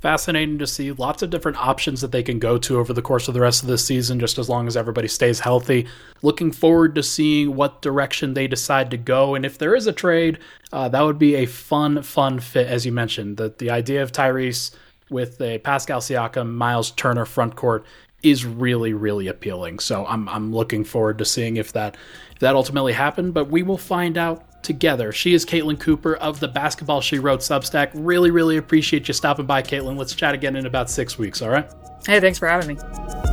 fascinating 0.00 0.59
to 0.59 0.67
see 0.67 0.93
lots 0.93 1.23
of 1.23 1.31
different 1.31 1.59
options 1.59 2.00
that 2.00 2.12
they 2.12 2.23
can 2.23 2.38
go 2.38 2.57
to 2.59 2.78
over 2.78 2.93
the 2.93 3.02
course 3.02 3.26
of 3.28 3.35
the 3.35 3.40
rest 3.40 3.62
of 3.62 3.69
the 3.69 3.78
season, 3.78 4.21
just 4.21 4.38
as 4.38 4.49
long 4.49 4.67
as 4.67 4.76
everybody 4.76 5.08
stays 5.08 5.41
healthy. 5.41 5.87
Looking 6.23 6.52
forward 6.52 6.95
to 6.95 7.02
seeing 7.02 7.56
what 7.56 7.82
direction 7.82 8.34
they 8.34 8.47
decide 8.47 8.91
to 8.93 8.97
go. 8.97 9.34
And 9.34 9.45
if 9.45 9.58
there 9.58 9.75
is 9.75 9.87
a 9.87 9.93
trade, 9.93 10.39
uh, 10.73 10.89
that 10.89 11.02
would 11.02 11.19
be 11.19 11.34
a 11.34 11.47
fun, 11.47 12.02
fun 12.02 12.39
fit, 12.39 12.69
as 12.69 12.87
you 12.87 12.93
mentioned. 12.93 13.37
The, 13.37 13.54
the 13.58 13.71
idea 13.71 14.02
of 14.02 14.13
Tyrese 14.13 14.75
with 15.11 15.41
a 15.41 15.58
Pascal 15.58 16.00
Siakam, 16.00 16.52
Miles 16.52 16.91
Turner 16.93 17.25
front 17.25 17.56
court 17.56 17.84
is 18.23 18.45
really, 18.45 18.93
really 18.93 19.28
appealing. 19.28 19.78
So 19.78 20.04
I'm, 20.06 20.28
I'm 20.28 20.52
looking 20.52 20.84
forward 20.84 21.19
to 21.19 21.25
seeing 21.25 21.56
if 21.56 21.73
that, 21.73 21.97
if 22.32 22.41
that 22.41 22.56
ultimately 22.56 22.93
happened, 22.93 23.32
but 23.32 23.49
we 23.49 23.63
will 23.63 23.78
find 23.78 24.19
out 24.19 24.45
together. 24.62 25.12
She 25.12 25.34
is 25.34 25.44
Caitlin 25.44 25.78
Cooper 25.78 26.14
of 26.16 26.40
the 26.40 26.49
Basketball 26.49 27.00
She 27.00 27.18
Wrote 27.18 27.40
Substack. 27.40 27.90
Really, 27.94 28.30
really 28.30 28.56
appreciate 28.56 29.08
you 29.08 29.14
stopping 29.14 29.47
by, 29.47 29.62
Caitlin. 29.62 29.97
Let's 29.97 30.14
chat 30.14 30.34
again 30.34 30.56
in 30.56 30.66
about 30.66 30.90
six 30.90 31.18
weeks, 31.18 31.42
all 31.42 31.50
right? 31.50 31.71
Hey, 32.06 32.21
thanks 32.21 32.38
for 32.38 32.49
having 32.49 32.76
me. 32.76 33.27